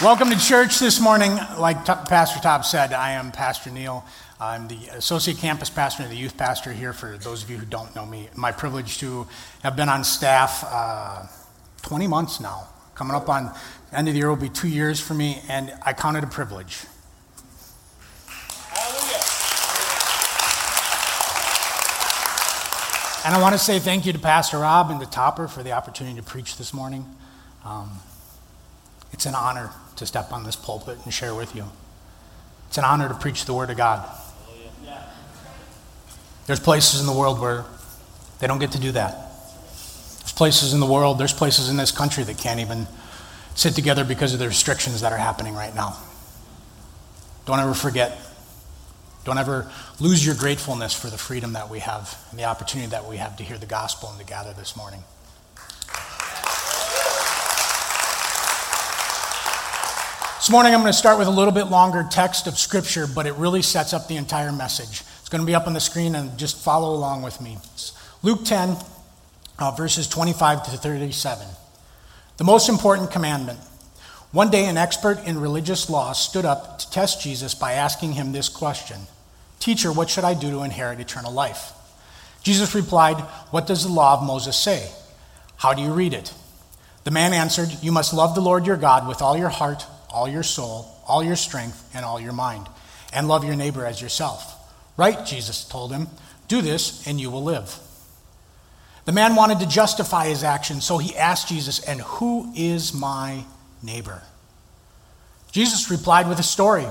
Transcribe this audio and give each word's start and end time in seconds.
Welcome 0.00 0.30
to 0.30 0.38
church 0.38 0.78
this 0.78 1.00
morning. 1.00 1.40
Like 1.58 1.84
T- 1.84 1.92
Pastor 2.08 2.38
Top 2.38 2.64
said, 2.64 2.92
I 2.92 3.10
am 3.14 3.32
Pastor 3.32 3.68
Neil. 3.68 4.04
I'm 4.38 4.68
the 4.68 4.78
associate 4.92 5.38
campus 5.38 5.70
pastor 5.70 6.04
and 6.04 6.12
the 6.12 6.16
youth 6.16 6.36
pastor 6.36 6.72
here 6.72 6.92
for 6.92 7.16
those 7.16 7.42
of 7.42 7.50
you 7.50 7.58
who 7.58 7.66
don't 7.66 7.92
know 7.96 8.06
me. 8.06 8.28
My 8.36 8.52
privilege 8.52 8.98
to 8.98 9.26
have 9.64 9.74
been 9.74 9.88
on 9.88 10.04
staff 10.04 10.62
uh, 10.68 11.26
20 11.82 12.06
months 12.06 12.38
now. 12.38 12.68
Coming 12.94 13.16
up 13.16 13.28
on 13.28 13.52
end 13.92 14.06
of 14.06 14.14
the 14.14 14.20
year 14.20 14.28
will 14.28 14.36
be 14.36 14.48
two 14.48 14.68
years 14.68 15.00
for 15.00 15.14
me, 15.14 15.42
and 15.48 15.74
I 15.82 15.94
count 15.94 16.16
it 16.16 16.22
a 16.22 16.28
privilege. 16.28 16.84
And 23.26 23.34
I 23.34 23.40
want 23.40 23.54
to 23.54 23.58
say 23.58 23.80
thank 23.80 24.06
you 24.06 24.12
to 24.12 24.18
Pastor 24.20 24.58
Rob 24.58 24.92
and 24.92 25.00
the 25.00 25.06
Topper 25.06 25.48
for 25.48 25.64
the 25.64 25.72
opportunity 25.72 26.14
to 26.14 26.22
preach 26.22 26.56
this 26.56 26.72
morning. 26.72 27.04
Um, 27.64 27.98
it's 29.12 29.26
an 29.26 29.34
honor 29.34 29.70
to 29.96 30.06
step 30.06 30.32
on 30.32 30.44
this 30.44 30.56
pulpit 30.56 30.98
and 31.04 31.12
share 31.12 31.34
with 31.34 31.54
you. 31.54 31.64
It's 32.68 32.78
an 32.78 32.84
honor 32.84 33.08
to 33.08 33.14
preach 33.14 33.44
the 33.44 33.54
Word 33.54 33.70
of 33.70 33.76
God. 33.76 34.08
There's 36.46 36.60
places 36.60 37.00
in 37.00 37.06
the 37.06 37.12
world 37.12 37.40
where 37.40 37.66
they 38.38 38.46
don't 38.46 38.58
get 38.58 38.72
to 38.72 38.80
do 38.80 38.92
that. 38.92 39.12
There's 40.20 40.32
places 40.32 40.72
in 40.72 40.80
the 40.80 40.86
world, 40.86 41.18
there's 41.18 41.32
places 41.32 41.68
in 41.68 41.76
this 41.76 41.92
country 41.92 42.24
that 42.24 42.38
can't 42.38 42.60
even 42.60 42.86
sit 43.54 43.74
together 43.74 44.04
because 44.04 44.32
of 44.32 44.38
the 44.38 44.46
restrictions 44.46 45.02
that 45.02 45.12
are 45.12 45.18
happening 45.18 45.54
right 45.54 45.74
now. 45.74 45.98
Don't 47.44 47.58
ever 47.58 47.74
forget. 47.74 48.18
Don't 49.24 49.36
ever 49.36 49.70
lose 50.00 50.24
your 50.24 50.34
gratefulness 50.34 50.94
for 50.94 51.08
the 51.08 51.18
freedom 51.18 51.52
that 51.52 51.68
we 51.68 51.80
have 51.80 52.18
and 52.30 52.38
the 52.38 52.44
opportunity 52.44 52.88
that 52.90 53.06
we 53.06 53.18
have 53.18 53.36
to 53.38 53.42
hear 53.42 53.58
the 53.58 53.66
gospel 53.66 54.08
and 54.10 54.18
to 54.18 54.24
gather 54.24 54.54
this 54.54 54.76
morning. 54.76 55.02
This 60.38 60.50
morning 60.50 60.72
I'm 60.72 60.82
going 60.82 60.92
to 60.92 60.96
start 60.96 61.18
with 61.18 61.26
a 61.26 61.32
little 61.32 61.52
bit 61.52 61.64
longer 61.64 62.06
text 62.08 62.46
of 62.46 62.56
Scripture, 62.56 63.08
but 63.08 63.26
it 63.26 63.34
really 63.34 63.60
sets 63.60 63.92
up 63.92 64.06
the 64.06 64.14
entire 64.14 64.52
message. 64.52 65.02
It's 65.18 65.28
going 65.28 65.40
to 65.40 65.46
be 65.46 65.54
up 65.56 65.66
on 65.66 65.72
the 65.72 65.80
screen 65.80 66.14
and 66.14 66.38
just 66.38 66.62
follow 66.62 66.94
along 66.94 67.22
with 67.22 67.40
me. 67.40 67.58
It's 67.74 67.92
Luke 68.22 68.44
10, 68.44 68.76
uh, 69.58 69.72
verses 69.72 70.06
25 70.06 70.62
to 70.66 70.70
37. 70.70 71.44
The 72.36 72.44
most 72.44 72.68
important 72.68 73.10
commandment. 73.10 73.58
One 74.30 74.48
day, 74.48 74.66
an 74.66 74.76
expert 74.76 75.18
in 75.26 75.40
religious 75.40 75.90
law 75.90 76.12
stood 76.12 76.44
up 76.44 76.78
to 76.78 76.90
test 76.92 77.20
Jesus 77.20 77.56
by 77.56 77.72
asking 77.72 78.12
him 78.12 78.30
this 78.30 78.48
question 78.48 79.00
Teacher, 79.58 79.90
what 79.90 80.08
should 80.08 80.24
I 80.24 80.34
do 80.34 80.52
to 80.52 80.62
inherit 80.62 81.00
eternal 81.00 81.32
life? 81.32 81.72
Jesus 82.44 82.76
replied, 82.76 83.16
What 83.50 83.66
does 83.66 83.82
the 83.82 83.92
law 83.92 84.14
of 84.14 84.24
Moses 84.24 84.56
say? 84.56 84.88
How 85.56 85.74
do 85.74 85.82
you 85.82 85.92
read 85.92 86.14
it? 86.14 86.32
The 87.02 87.10
man 87.10 87.32
answered, 87.32 87.70
You 87.82 87.90
must 87.90 88.14
love 88.14 88.36
the 88.36 88.40
Lord 88.40 88.66
your 88.66 88.76
God 88.76 89.08
with 89.08 89.20
all 89.20 89.36
your 89.36 89.48
heart 89.48 89.84
all 90.10 90.28
your 90.28 90.42
soul, 90.42 90.88
all 91.06 91.22
your 91.22 91.36
strength, 91.36 91.90
and 91.94 92.04
all 92.04 92.20
your 92.20 92.32
mind, 92.32 92.66
and 93.12 93.28
love 93.28 93.44
your 93.44 93.56
neighbor 93.56 93.84
as 93.84 94.00
yourself. 94.00 94.54
Right, 94.96 95.24
Jesus 95.24 95.64
told 95.64 95.92
him, 95.92 96.08
do 96.48 96.62
this 96.62 97.06
and 97.06 97.20
you 97.20 97.30
will 97.30 97.44
live. 97.44 97.78
The 99.04 99.12
man 99.12 99.36
wanted 99.36 99.60
to 99.60 99.68
justify 99.68 100.26
his 100.26 100.42
action, 100.42 100.80
so 100.80 100.98
he 100.98 101.16
asked 101.16 101.48
Jesus, 101.48 101.80
And 101.80 102.00
who 102.00 102.52
is 102.56 102.92
my 102.92 103.44
neighbor? 103.82 104.22
Jesus 105.52 105.90
replied 105.90 106.28
with 106.28 106.38
a 106.38 106.42
story. 106.42 106.86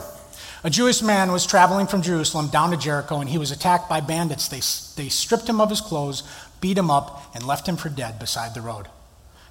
A 0.63 0.69
Jewish 0.69 1.03
man 1.03 1.31
was 1.31 1.45
traveling 1.45 1.85
from 1.85 2.01
Jerusalem 2.01 2.47
down 2.47 2.71
to 2.71 2.77
Jericho, 2.77 3.19
and 3.19 3.29
he 3.29 3.37
was 3.37 3.51
attacked 3.51 3.87
by 3.87 4.01
bandits. 4.01 4.47
They, 4.47 5.01
they 5.01 5.09
stripped 5.09 5.47
him 5.47 5.61
of 5.61 5.69
his 5.69 5.81
clothes, 5.81 6.23
beat 6.59 6.77
him 6.77 6.89
up, 6.89 7.35
and 7.35 7.45
left 7.45 7.67
him 7.67 7.77
for 7.77 7.89
dead 7.89 8.17
beside 8.17 8.55
the 8.55 8.61
road. 8.61 8.87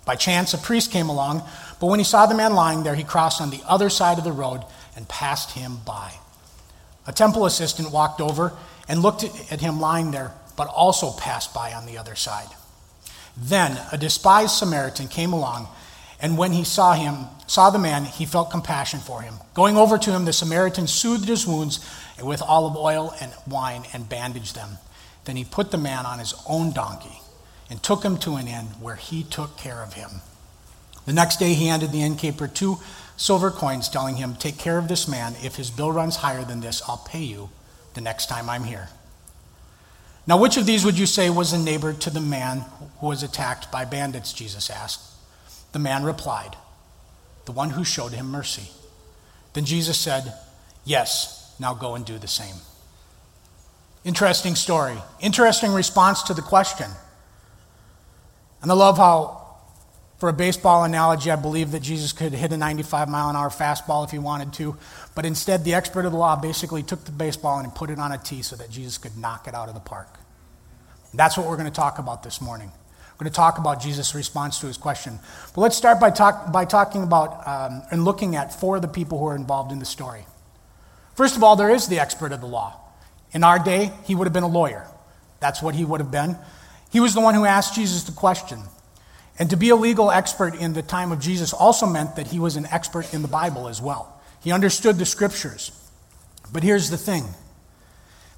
By 0.06 0.14
chance, 0.14 0.54
a 0.54 0.58
priest 0.58 0.92
came 0.92 1.08
along, 1.08 1.42
but 1.80 1.88
when 1.88 1.98
he 1.98 2.04
saw 2.04 2.26
the 2.26 2.34
man 2.34 2.54
lying 2.54 2.84
there, 2.84 2.94
he 2.94 3.02
crossed 3.02 3.40
on 3.40 3.50
the 3.50 3.60
other 3.66 3.90
side 3.90 4.18
of 4.18 4.24
the 4.24 4.32
road 4.32 4.62
and 4.94 5.06
passed 5.08 5.50
him 5.50 5.78
by. 5.84 6.12
A 7.08 7.12
temple 7.12 7.44
assistant 7.44 7.90
walked 7.90 8.20
over 8.20 8.52
and 8.88 9.02
looked 9.02 9.24
at 9.24 9.60
him 9.60 9.80
lying 9.80 10.12
there, 10.12 10.32
but 10.56 10.68
also 10.68 11.10
passed 11.10 11.52
by 11.52 11.72
on 11.72 11.86
the 11.86 11.98
other 11.98 12.14
side. 12.14 12.48
Then 13.36 13.78
a 13.90 13.98
despised 13.98 14.54
Samaritan 14.54 15.08
came 15.08 15.32
along, 15.32 15.66
and 16.20 16.38
when 16.38 16.52
he 16.52 16.62
saw 16.62 16.94
him, 16.94 17.26
saw 17.48 17.70
the 17.70 17.78
man, 17.78 18.04
he 18.04 18.26
felt 18.26 18.52
compassion 18.52 19.00
for 19.00 19.22
him. 19.22 19.34
Going 19.54 19.76
over 19.76 19.98
to 19.98 20.12
him, 20.12 20.24
the 20.24 20.32
Samaritan 20.32 20.86
soothed 20.86 21.28
his 21.28 21.48
wounds 21.48 21.84
with 22.22 22.42
olive 22.42 22.76
oil 22.76 23.12
and 23.20 23.32
wine 23.48 23.84
and 23.92 24.08
bandaged 24.08 24.54
them. 24.54 24.78
Then 25.24 25.34
he 25.34 25.44
put 25.44 25.72
the 25.72 25.78
man 25.78 26.06
on 26.06 26.20
his 26.20 26.32
own 26.48 26.70
donkey 26.72 27.20
and 27.68 27.82
took 27.82 28.04
him 28.04 28.16
to 28.18 28.36
an 28.36 28.48
inn 28.48 28.66
where 28.80 28.96
he 28.96 29.22
took 29.22 29.56
care 29.56 29.82
of 29.82 29.94
him. 29.94 30.10
The 31.04 31.12
next 31.12 31.38
day 31.38 31.54
he 31.54 31.66
handed 31.66 31.92
the 31.92 32.02
innkeeper 32.02 32.48
two 32.48 32.78
silver 33.16 33.50
coins, 33.50 33.88
telling 33.88 34.16
him, 34.16 34.34
Take 34.34 34.58
care 34.58 34.78
of 34.78 34.88
this 34.88 35.08
man. 35.08 35.34
If 35.42 35.56
his 35.56 35.70
bill 35.70 35.92
runs 35.92 36.16
higher 36.16 36.44
than 36.44 36.60
this, 36.60 36.82
I'll 36.88 37.04
pay 37.06 37.22
you 37.22 37.50
the 37.94 38.00
next 38.00 38.26
time 38.26 38.50
I'm 38.50 38.64
here. 38.64 38.88
Now, 40.26 40.38
which 40.38 40.56
of 40.56 40.66
these 40.66 40.84
would 40.84 40.98
you 40.98 41.06
say 41.06 41.30
was 41.30 41.52
a 41.52 41.58
neighbor 41.58 41.92
to 41.92 42.10
the 42.10 42.20
man 42.20 42.64
who 42.98 43.06
was 43.06 43.22
attacked 43.22 43.70
by 43.70 43.84
bandits? 43.84 44.32
Jesus 44.32 44.70
asked. 44.70 45.00
The 45.72 45.78
man 45.78 46.04
replied, 46.04 46.56
The 47.44 47.52
one 47.52 47.70
who 47.70 47.84
showed 47.84 48.12
him 48.12 48.26
mercy. 48.26 48.70
Then 49.52 49.64
Jesus 49.64 49.98
said, 49.98 50.34
Yes, 50.84 51.54
now 51.60 51.74
go 51.74 51.94
and 51.94 52.04
do 52.04 52.18
the 52.18 52.26
same. 52.26 52.56
Interesting 54.04 54.56
story. 54.56 54.96
Interesting 55.20 55.72
response 55.72 56.22
to 56.24 56.34
the 56.34 56.42
question. 56.42 56.90
And 58.66 58.72
I 58.72 58.74
love 58.74 58.96
how, 58.96 59.46
for 60.18 60.28
a 60.28 60.32
baseball 60.32 60.82
analogy, 60.82 61.30
I 61.30 61.36
believe 61.36 61.70
that 61.70 61.82
Jesus 61.82 62.10
could 62.10 62.32
hit 62.32 62.52
a 62.52 62.56
95 62.56 63.08
mile 63.08 63.30
an 63.30 63.36
hour 63.36 63.48
fastball 63.48 64.02
if 64.02 64.10
he 64.10 64.18
wanted 64.18 64.52
to. 64.54 64.76
But 65.14 65.24
instead, 65.24 65.62
the 65.62 65.74
expert 65.74 66.04
of 66.04 66.10
the 66.10 66.18
law 66.18 66.34
basically 66.34 66.82
took 66.82 67.04
the 67.04 67.12
baseball 67.12 67.60
and 67.60 67.72
put 67.72 67.90
it 67.90 68.00
on 68.00 68.10
a 68.10 68.18
tee 68.18 68.42
so 68.42 68.56
that 68.56 68.68
Jesus 68.68 68.98
could 68.98 69.16
knock 69.16 69.46
it 69.46 69.54
out 69.54 69.68
of 69.68 69.74
the 69.74 69.80
park. 69.80 70.08
That's 71.14 71.38
what 71.38 71.46
we're 71.46 71.56
going 71.56 71.70
to 71.70 71.72
talk 71.76 72.00
about 72.00 72.24
this 72.24 72.40
morning. 72.40 72.72
We're 73.14 73.26
going 73.26 73.30
to 73.30 73.36
talk 73.36 73.58
about 73.58 73.80
Jesus' 73.80 74.16
response 74.16 74.58
to 74.58 74.66
his 74.66 74.78
question. 74.78 75.20
But 75.54 75.60
let's 75.60 75.76
start 75.76 76.00
by, 76.00 76.10
talk, 76.10 76.50
by 76.50 76.64
talking 76.64 77.04
about 77.04 77.46
um, 77.46 77.82
and 77.92 78.04
looking 78.04 78.34
at 78.34 78.52
four 78.52 78.74
of 78.74 78.82
the 78.82 78.88
people 78.88 79.20
who 79.20 79.28
are 79.28 79.36
involved 79.36 79.70
in 79.70 79.78
the 79.78 79.84
story. 79.84 80.26
First 81.14 81.36
of 81.36 81.44
all, 81.44 81.54
there 81.54 81.70
is 81.70 81.86
the 81.86 82.00
expert 82.00 82.32
of 82.32 82.40
the 82.40 82.48
law. 82.48 82.80
In 83.30 83.44
our 83.44 83.60
day, 83.60 83.92
he 84.06 84.16
would 84.16 84.24
have 84.24 84.34
been 84.34 84.42
a 84.42 84.48
lawyer. 84.48 84.88
That's 85.38 85.62
what 85.62 85.76
he 85.76 85.84
would 85.84 86.00
have 86.00 86.10
been. 86.10 86.36
He 86.90 87.00
was 87.00 87.14
the 87.14 87.20
one 87.20 87.34
who 87.34 87.44
asked 87.44 87.74
Jesus 87.74 88.04
the 88.04 88.12
question. 88.12 88.60
And 89.38 89.50
to 89.50 89.56
be 89.56 89.68
a 89.68 89.76
legal 89.76 90.10
expert 90.10 90.54
in 90.54 90.72
the 90.72 90.82
time 90.82 91.12
of 91.12 91.20
Jesus 91.20 91.52
also 91.52 91.86
meant 91.86 92.16
that 92.16 92.28
he 92.28 92.38
was 92.38 92.56
an 92.56 92.66
expert 92.66 93.12
in 93.12 93.22
the 93.22 93.28
Bible 93.28 93.68
as 93.68 93.82
well. 93.82 94.20
He 94.40 94.52
understood 94.52 94.96
the 94.96 95.06
scriptures. 95.06 95.72
But 96.52 96.62
here's 96.62 96.90
the 96.90 96.96
thing 96.96 97.24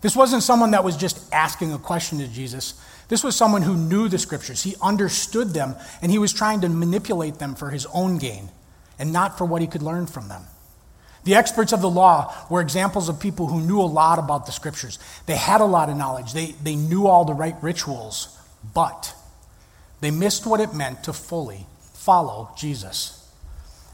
this 0.00 0.16
wasn't 0.16 0.42
someone 0.42 0.72
that 0.72 0.84
was 0.84 0.96
just 0.96 1.32
asking 1.32 1.72
a 1.72 1.78
question 1.78 2.18
to 2.18 2.28
Jesus. 2.28 2.80
This 3.08 3.24
was 3.24 3.34
someone 3.34 3.62
who 3.62 3.76
knew 3.76 4.08
the 4.08 4.18
scriptures. 4.18 4.62
He 4.62 4.76
understood 4.82 5.48
them, 5.54 5.74
and 6.02 6.12
he 6.12 6.18
was 6.18 6.32
trying 6.32 6.60
to 6.60 6.68
manipulate 6.68 7.38
them 7.38 7.54
for 7.54 7.70
his 7.70 7.86
own 7.86 8.18
gain 8.18 8.50
and 8.98 9.12
not 9.12 9.38
for 9.38 9.44
what 9.44 9.62
he 9.62 9.66
could 9.66 9.82
learn 9.82 10.06
from 10.06 10.28
them. 10.28 10.42
The 11.24 11.34
experts 11.34 11.72
of 11.72 11.80
the 11.80 11.90
law 11.90 12.34
were 12.48 12.60
examples 12.60 13.08
of 13.08 13.18
people 13.18 13.48
who 13.48 13.60
knew 13.60 13.80
a 13.80 13.82
lot 13.82 14.18
about 14.18 14.46
the 14.46 14.52
scriptures. 14.52 14.98
They 15.26 15.36
had 15.36 15.60
a 15.60 15.64
lot 15.66 15.88
of 15.88 15.96
knowledge, 15.96 16.32
they, 16.32 16.52
they 16.62 16.76
knew 16.76 17.06
all 17.06 17.24
the 17.24 17.34
right 17.34 17.56
rituals 17.62 18.37
but 18.74 19.14
they 20.00 20.10
missed 20.10 20.46
what 20.46 20.60
it 20.60 20.74
meant 20.74 21.04
to 21.04 21.12
fully 21.12 21.66
follow 21.92 22.50
Jesus. 22.56 23.14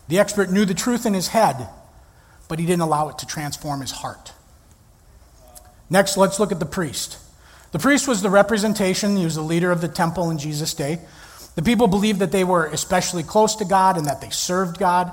The 0.09 0.19
expert 0.19 0.50
knew 0.50 0.65
the 0.65 0.75
truth 0.75 1.06
in 1.06 1.15
his 1.15 1.29
head, 1.29 1.69
but 2.49 2.59
he 2.59 2.67
didn't 2.67 2.82
allow 2.82 3.09
it 3.09 3.19
to 3.19 3.26
transform 3.26 3.81
his 3.81 3.91
heart. 3.91 4.32
Next, 5.88 6.17
let's 6.17 6.38
look 6.38 6.53
at 6.53 6.61
the 6.61 6.67
priest. 6.67 7.19
The 7.73 7.79
priest 7.79 8.06
was 8.06 8.23
the 8.23 8.31
representation, 8.31 9.17
he 9.17 9.25
was 9.25 9.35
the 9.35 9.43
leader 9.43 9.71
of 9.71 9.81
the 9.81 9.88
temple 9.88 10.31
in 10.31 10.38
Jesus' 10.38 10.75
day. 10.75 11.00
The 11.56 11.62
people 11.62 11.87
believed 11.87 12.21
that 12.21 12.32
they 12.32 12.44
were 12.44 12.67
especially 12.67 13.23
close 13.23 13.56
to 13.56 13.65
God 13.65 13.97
and 13.97 14.06
that 14.06 14.21
they 14.21 14.31
served 14.31 14.79
God. 14.79 15.11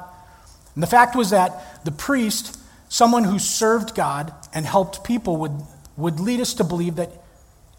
And 0.76 0.84
the 0.84 0.88
fact 0.88 1.16
was 1.16 1.30
that 1.30 1.84
the 1.86 1.92
priest, 1.92 2.60
someone 2.90 3.24
who 3.24 3.40
served 3.40 3.96
God 3.96 4.34
and 4.54 4.66
helped 4.66 5.04
people, 5.04 5.38
would, 5.38 5.54
would 5.98 6.20
lead 6.20 6.40
us 6.40 6.54
to 6.56 6.64
believe 6.64 6.96
that 6.96 7.12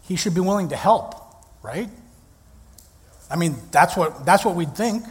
he 0.01 0.15
should 0.15 0.33
be 0.33 0.41
willing 0.41 0.69
to 0.69 0.75
help 0.75 1.22
right? 1.63 1.89
I 3.31 3.35
mean, 3.35 3.55
that's 3.71 3.97
what, 3.97 4.25
that's 4.25 4.45
what 4.45 4.55
we'd 4.55 4.75
think. 4.75 5.03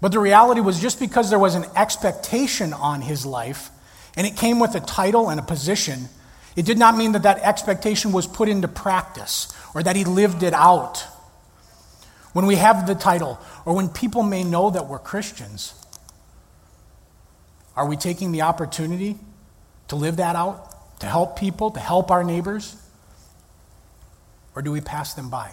But 0.00 0.10
the 0.10 0.18
reality 0.18 0.60
was 0.60 0.80
just 0.80 0.98
because 0.98 1.30
there 1.30 1.38
was 1.38 1.54
an 1.54 1.64
expectation 1.76 2.72
on 2.72 3.02
his 3.02 3.24
life, 3.24 3.70
and 4.16 4.26
it 4.26 4.36
came 4.36 4.58
with 4.58 4.74
a 4.74 4.80
title 4.80 5.30
and 5.30 5.38
a 5.38 5.44
position, 5.44 6.08
it 6.56 6.66
did 6.66 6.78
not 6.78 6.96
mean 6.96 7.12
that 7.12 7.22
that 7.22 7.38
expectation 7.38 8.10
was 8.10 8.26
put 8.26 8.48
into 8.48 8.66
practice 8.66 9.54
or 9.74 9.82
that 9.82 9.94
he 9.94 10.04
lived 10.04 10.42
it 10.42 10.52
out. 10.52 11.06
When 12.32 12.46
we 12.46 12.56
have 12.56 12.86
the 12.86 12.94
title, 12.94 13.38
or 13.64 13.76
when 13.76 13.88
people 13.88 14.22
may 14.22 14.42
know 14.42 14.70
that 14.70 14.88
we're 14.88 14.98
Christians, 14.98 15.74
are 17.76 17.86
we 17.86 17.96
taking 17.96 18.32
the 18.32 18.42
opportunity 18.42 19.18
to 19.88 19.96
live 19.96 20.16
that 20.16 20.34
out, 20.34 20.98
to 21.00 21.06
help 21.06 21.38
people, 21.38 21.70
to 21.70 21.80
help 21.80 22.10
our 22.10 22.24
neighbors? 22.24 22.76
Or 24.54 24.62
do 24.62 24.70
we 24.72 24.80
pass 24.80 25.14
them 25.14 25.30
by? 25.30 25.52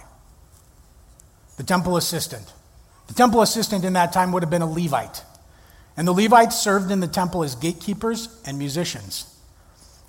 The 1.57 1.63
temple 1.63 1.97
assistant. 1.97 2.53
The 3.07 3.13
temple 3.13 3.41
assistant 3.41 3.83
in 3.83 3.93
that 3.93 4.13
time 4.13 4.31
would 4.31 4.43
have 4.43 4.49
been 4.49 4.61
a 4.61 4.69
Levite. 4.69 5.23
And 5.97 6.07
the 6.07 6.13
Levites 6.13 6.55
served 6.55 6.91
in 6.91 6.99
the 6.99 7.07
temple 7.07 7.43
as 7.43 7.55
gatekeepers 7.55 8.29
and 8.45 8.57
musicians. 8.57 9.35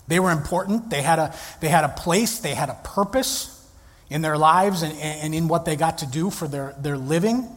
They 0.06 0.20
were 0.20 0.30
important. 0.30 0.90
They 0.90 1.02
had 1.02 1.18
a, 1.18 1.34
they 1.60 1.68
had 1.68 1.84
a 1.84 1.88
place, 1.88 2.38
they 2.40 2.54
had 2.54 2.68
a 2.68 2.78
purpose 2.84 3.56
in 4.08 4.22
their 4.22 4.36
lives 4.36 4.82
and, 4.82 4.92
and 4.98 5.34
in 5.34 5.48
what 5.48 5.64
they 5.64 5.76
got 5.76 5.98
to 5.98 6.06
do 6.06 6.30
for 6.30 6.48
their, 6.48 6.74
their 6.78 6.98
living. 6.98 7.48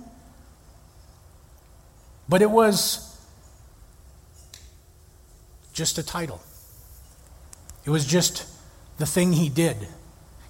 But 2.30 2.42
it 2.42 2.50
was 2.50 3.10
just 5.74 5.98
a 5.98 6.04
title, 6.04 6.42
it 7.86 7.90
was 7.90 8.06
just 8.06 8.46
the 8.98 9.06
thing 9.06 9.34
he 9.34 9.50
did. 9.50 9.78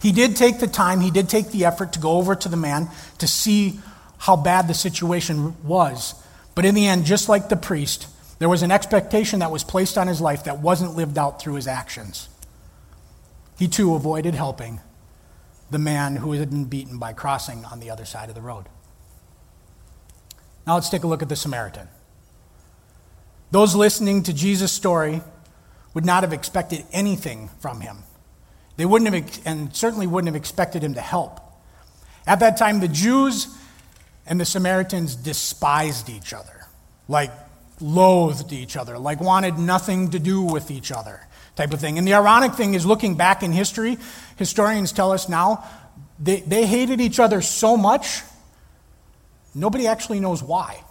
He 0.04 0.12
did 0.12 0.36
take 0.36 0.60
the 0.60 0.68
time, 0.68 1.00
he 1.00 1.12
did 1.12 1.30
take 1.30 1.52
the 1.52 1.64
effort 1.64 1.94
to 1.94 2.00
go 2.00 2.18
over 2.18 2.36
to 2.36 2.50
the 2.50 2.58
man 2.58 2.90
to 3.20 3.26
see 3.26 3.80
how 4.18 4.36
bad 4.36 4.68
the 4.68 4.74
situation 4.74 5.56
was. 5.64 6.14
But 6.56 6.66
in 6.66 6.76
the 6.76 6.86
end, 6.86 7.06
just 7.06 7.30
like 7.30 7.48
the 7.48 7.56
priest, 7.56 8.08
there 8.38 8.50
was 8.50 8.64
an 8.64 8.72
expectation 8.72 9.40
that 9.40 9.50
was 9.50 9.64
placed 9.64 9.98
on 9.98 10.08
his 10.08 10.20
life 10.20 10.44
that 10.44 10.60
wasn't 10.60 10.98
lived 10.98 11.18
out 11.18 11.42
through 11.42 11.54
his 11.54 11.68
actions. 11.68 12.28
He 13.58 13.70
too 13.70 13.96
avoided 13.96 14.36
helping 14.36 14.82
the 15.72 15.80
man 15.80 16.18
who 16.18 16.34
had 16.34 16.50
been 16.50 16.66
beaten 16.66 16.98
by 16.98 17.14
crossing 17.14 17.64
on 17.64 17.80
the 17.80 17.90
other 17.90 18.04
side 18.04 18.28
of 18.28 18.36
the 18.36 18.42
road. 18.42 18.66
Now 20.68 20.74
let's 20.74 20.90
take 20.90 21.04
a 21.04 21.08
look 21.08 21.22
at 21.22 21.30
the 21.30 21.38
Samaritan. 21.38 21.88
Those 23.52 23.74
listening 23.74 24.24
to 24.24 24.34
Jesus' 24.34 24.74
story 24.74 25.22
would 25.94 26.06
not 26.06 26.24
have 26.24 26.34
expected 26.34 26.84
anything 26.92 27.50
from 27.62 27.80
him. 27.80 28.00
They 28.76 28.86
wouldn't 28.86 29.14
have, 29.14 29.42
and 29.46 29.76
certainly 29.76 30.08
wouldn't 30.08 30.34
have 30.34 30.36
expected 30.36 30.84
him 30.84 30.96
to 30.96 31.02
help. 31.02 31.40
At 32.26 32.40
that 32.40 32.58
time, 32.58 32.80
the 32.80 32.88
Jews 32.88 33.48
and 34.26 34.40
the 34.40 34.46
Samaritans 34.46 35.16
despised 35.16 36.10
each 36.10 36.34
other, 36.34 36.68
like 37.08 37.32
loathed 37.80 38.54
each 38.54 38.78
other, 38.78 38.98
like 38.98 39.20
wanted 39.20 39.58
nothing 39.58 40.12
to 40.12 40.20
do 40.20 40.42
with 40.42 40.72
each 40.72 40.92
other, 40.92 41.22
type 41.56 41.74
of 41.74 41.80
thing. 41.80 41.98
And 41.98 42.08
the 42.08 42.14
ironic 42.14 42.54
thing 42.54 42.74
is, 42.74 42.86
looking 42.86 43.16
back 43.16 43.44
in 43.44 43.52
history, 43.52 43.98
historians 44.38 44.92
tell 44.92 45.12
us 45.12 45.28
now 45.28 45.66
they, 46.20 46.40
they 46.42 46.66
hated 46.66 47.02
each 47.02 47.20
other 47.20 47.42
so 47.42 47.76
much, 47.76 48.22
nobody 49.54 49.88
actually 49.88 50.20
knows 50.20 50.42
why. 50.42 50.82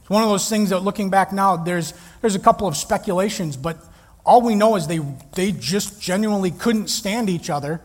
It's 0.00 0.10
one 0.10 0.22
of 0.22 0.28
those 0.28 0.48
things 0.48 0.70
that 0.70 0.80
looking 0.80 1.10
back 1.10 1.32
now, 1.32 1.56
there's, 1.56 1.94
there's 2.20 2.34
a 2.34 2.40
couple 2.40 2.68
of 2.68 2.76
speculations, 2.76 3.56
but 3.56 3.78
all 4.24 4.42
we 4.42 4.54
know 4.54 4.76
is 4.76 4.86
they, 4.86 5.00
they 5.34 5.52
just 5.52 6.00
genuinely 6.00 6.50
couldn't 6.50 6.88
stand 6.88 7.28
each 7.28 7.50
other. 7.50 7.80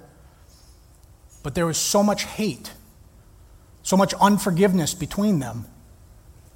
But 1.44 1.56
there 1.56 1.66
was 1.66 1.78
so 1.78 2.04
much 2.04 2.24
hate 2.24 2.72
so 3.88 3.96
much 3.96 4.14
unforgiveness 4.16 4.94
between 4.94 5.40
them, 5.40 5.66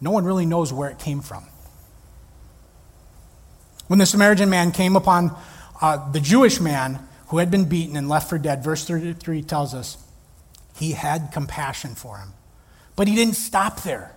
no 0.02 0.12
one 0.12 0.26
really 0.26 0.46
knows 0.46 0.74
where 0.74 0.90
it 0.90 1.00
came 1.00 1.22
from. 1.22 1.46
When 3.88 4.00
the 4.00 4.06
Samaritan 4.06 4.50
man 4.50 4.74
came 4.74 4.98
upon 4.98 5.34
uh, 5.80 6.12
the 6.12 6.20
Jewish 6.20 6.60
man 6.60 7.00
who 7.28 7.38
had 7.38 7.50
been 7.50 7.70
beaten 7.70 7.96
and 7.96 8.10
left 8.10 8.30
for 8.30 8.38
dead, 8.38 8.66
verse 8.66 8.84
33 8.86 9.44
tells 9.44 9.74
us 9.74 9.98
he 10.76 10.92
had 10.92 11.30
compassion 11.32 11.96
for 11.96 12.18
him. 12.18 12.34
But 12.98 13.08
he 13.08 13.16
didn't 13.16 13.36
stop 13.36 13.84
there. 13.84 14.14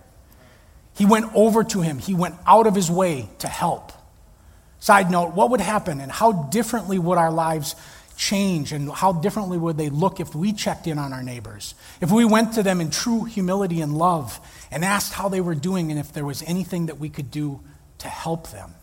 He 0.93 1.05
went 1.05 1.33
over 1.33 1.63
to 1.63 1.79
him, 1.79 1.99
he 1.99 2.13
went 2.13 2.35
out 2.45 2.67
of 2.67 2.75
his 2.75 2.91
way 2.91 3.29
to 3.39 3.47
help. 3.47 3.93
Side 4.85 5.09
note, 5.09 5.33
what 5.33 5.49
would 5.49 5.61
happen 5.61 5.99
and 5.99 6.11
how 6.11 6.31
differently 6.31 6.99
would 6.99 7.17
our 7.17 7.31
lives 7.31 7.75
change 8.17 8.71
and 8.71 8.91
how 8.91 9.13
differently 9.13 9.57
would 9.57 9.79
they 9.79 9.89
look 9.89 10.19
if 10.19 10.35
we 10.35 10.53
checked 10.53 10.85
in 10.85 10.99
on 10.99 11.11
our 11.11 11.23
neighbors? 11.23 11.73
If 12.01 12.11
we 12.11 12.23
went 12.23 12.53
to 12.53 12.61
them 12.61 12.79
in 12.79 12.91
true 12.91 13.23
humility 13.23 13.81
and 13.81 13.97
love 13.97 14.39
and 14.69 14.85
asked 14.85 15.13
how 15.13 15.27
they 15.27 15.41
were 15.41 15.55
doing 15.55 15.89
and 15.89 15.99
if 15.99 16.13
there 16.13 16.23
was 16.23 16.43
anything 16.43 16.85
that 16.85 16.99
we 16.99 17.09
could 17.09 17.31
do 17.31 17.61
to 17.97 18.07
help 18.07 18.51
them. 18.51 18.75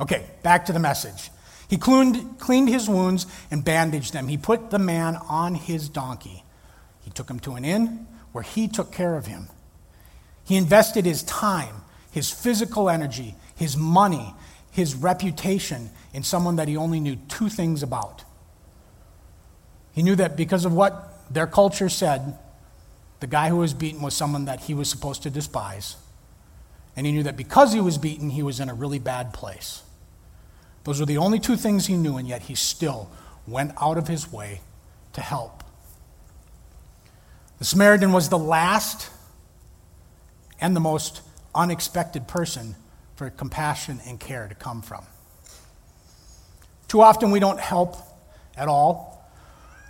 Okay, 0.00 0.24
back 0.42 0.64
to 0.64 0.72
the 0.72 0.78
message. 0.78 1.30
He 1.68 1.76
cleaned, 1.76 2.38
cleaned 2.38 2.70
his 2.70 2.88
wounds 2.88 3.26
and 3.50 3.62
bandaged 3.62 4.14
them. 4.14 4.26
He 4.26 4.38
put 4.38 4.70
the 4.70 4.78
man 4.78 5.16
on 5.16 5.54
his 5.54 5.90
donkey. 5.90 6.44
He 7.02 7.10
took 7.10 7.28
him 7.28 7.40
to 7.40 7.56
an 7.56 7.64
inn 7.66 8.06
where 8.32 8.42
he 8.42 8.68
took 8.68 8.90
care 8.90 9.16
of 9.16 9.26
him. 9.26 9.48
He 10.44 10.56
invested 10.56 11.04
his 11.04 11.24
time, 11.24 11.82
his 12.10 12.30
physical 12.30 12.88
energy, 12.88 13.34
his 13.54 13.76
money, 13.76 14.34
his 14.70 14.94
reputation 14.94 15.90
in 16.12 16.22
someone 16.22 16.56
that 16.56 16.68
he 16.68 16.76
only 16.76 17.00
knew 17.00 17.16
two 17.28 17.48
things 17.48 17.82
about. 17.82 18.24
He 19.92 20.02
knew 20.02 20.16
that 20.16 20.36
because 20.36 20.64
of 20.64 20.72
what 20.72 21.32
their 21.32 21.46
culture 21.46 21.88
said, 21.88 22.38
the 23.20 23.26
guy 23.26 23.48
who 23.48 23.56
was 23.56 23.74
beaten 23.74 24.00
was 24.00 24.14
someone 24.14 24.44
that 24.44 24.60
he 24.60 24.74
was 24.74 24.88
supposed 24.88 25.22
to 25.24 25.30
despise. 25.30 25.96
And 26.96 27.06
he 27.06 27.12
knew 27.12 27.22
that 27.24 27.36
because 27.36 27.72
he 27.72 27.80
was 27.80 27.98
beaten, 27.98 28.30
he 28.30 28.42
was 28.42 28.60
in 28.60 28.68
a 28.68 28.74
really 28.74 28.98
bad 28.98 29.32
place. 29.32 29.82
Those 30.84 31.00
were 31.00 31.06
the 31.06 31.18
only 31.18 31.38
two 31.38 31.56
things 31.56 31.86
he 31.86 31.96
knew, 31.96 32.16
and 32.16 32.26
yet 32.26 32.42
he 32.42 32.54
still 32.54 33.10
went 33.46 33.72
out 33.80 33.98
of 33.98 34.08
his 34.08 34.32
way 34.32 34.60
to 35.12 35.20
help. 35.20 35.64
The 37.58 37.64
Samaritan 37.64 38.12
was 38.12 38.28
the 38.28 38.38
last 38.38 39.10
and 40.60 40.74
the 40.76 40.80
most 40.80 41.22
unexpected 41.54 42.28
person 42.28 42.76
for 43.18 43.30
compassion 43.30 44.00
and 44.06 44.20
care 44.20 44.46
to 44.46 44.54
come 44.54 44.80
from. 44.80 45.04
Too 46.86 47.00
often 47.00 47.32
we 47.32 47.40
don't 47.40 47.58
help 47.58 47.96
at 48.56 48.68
all, 48.68 49.28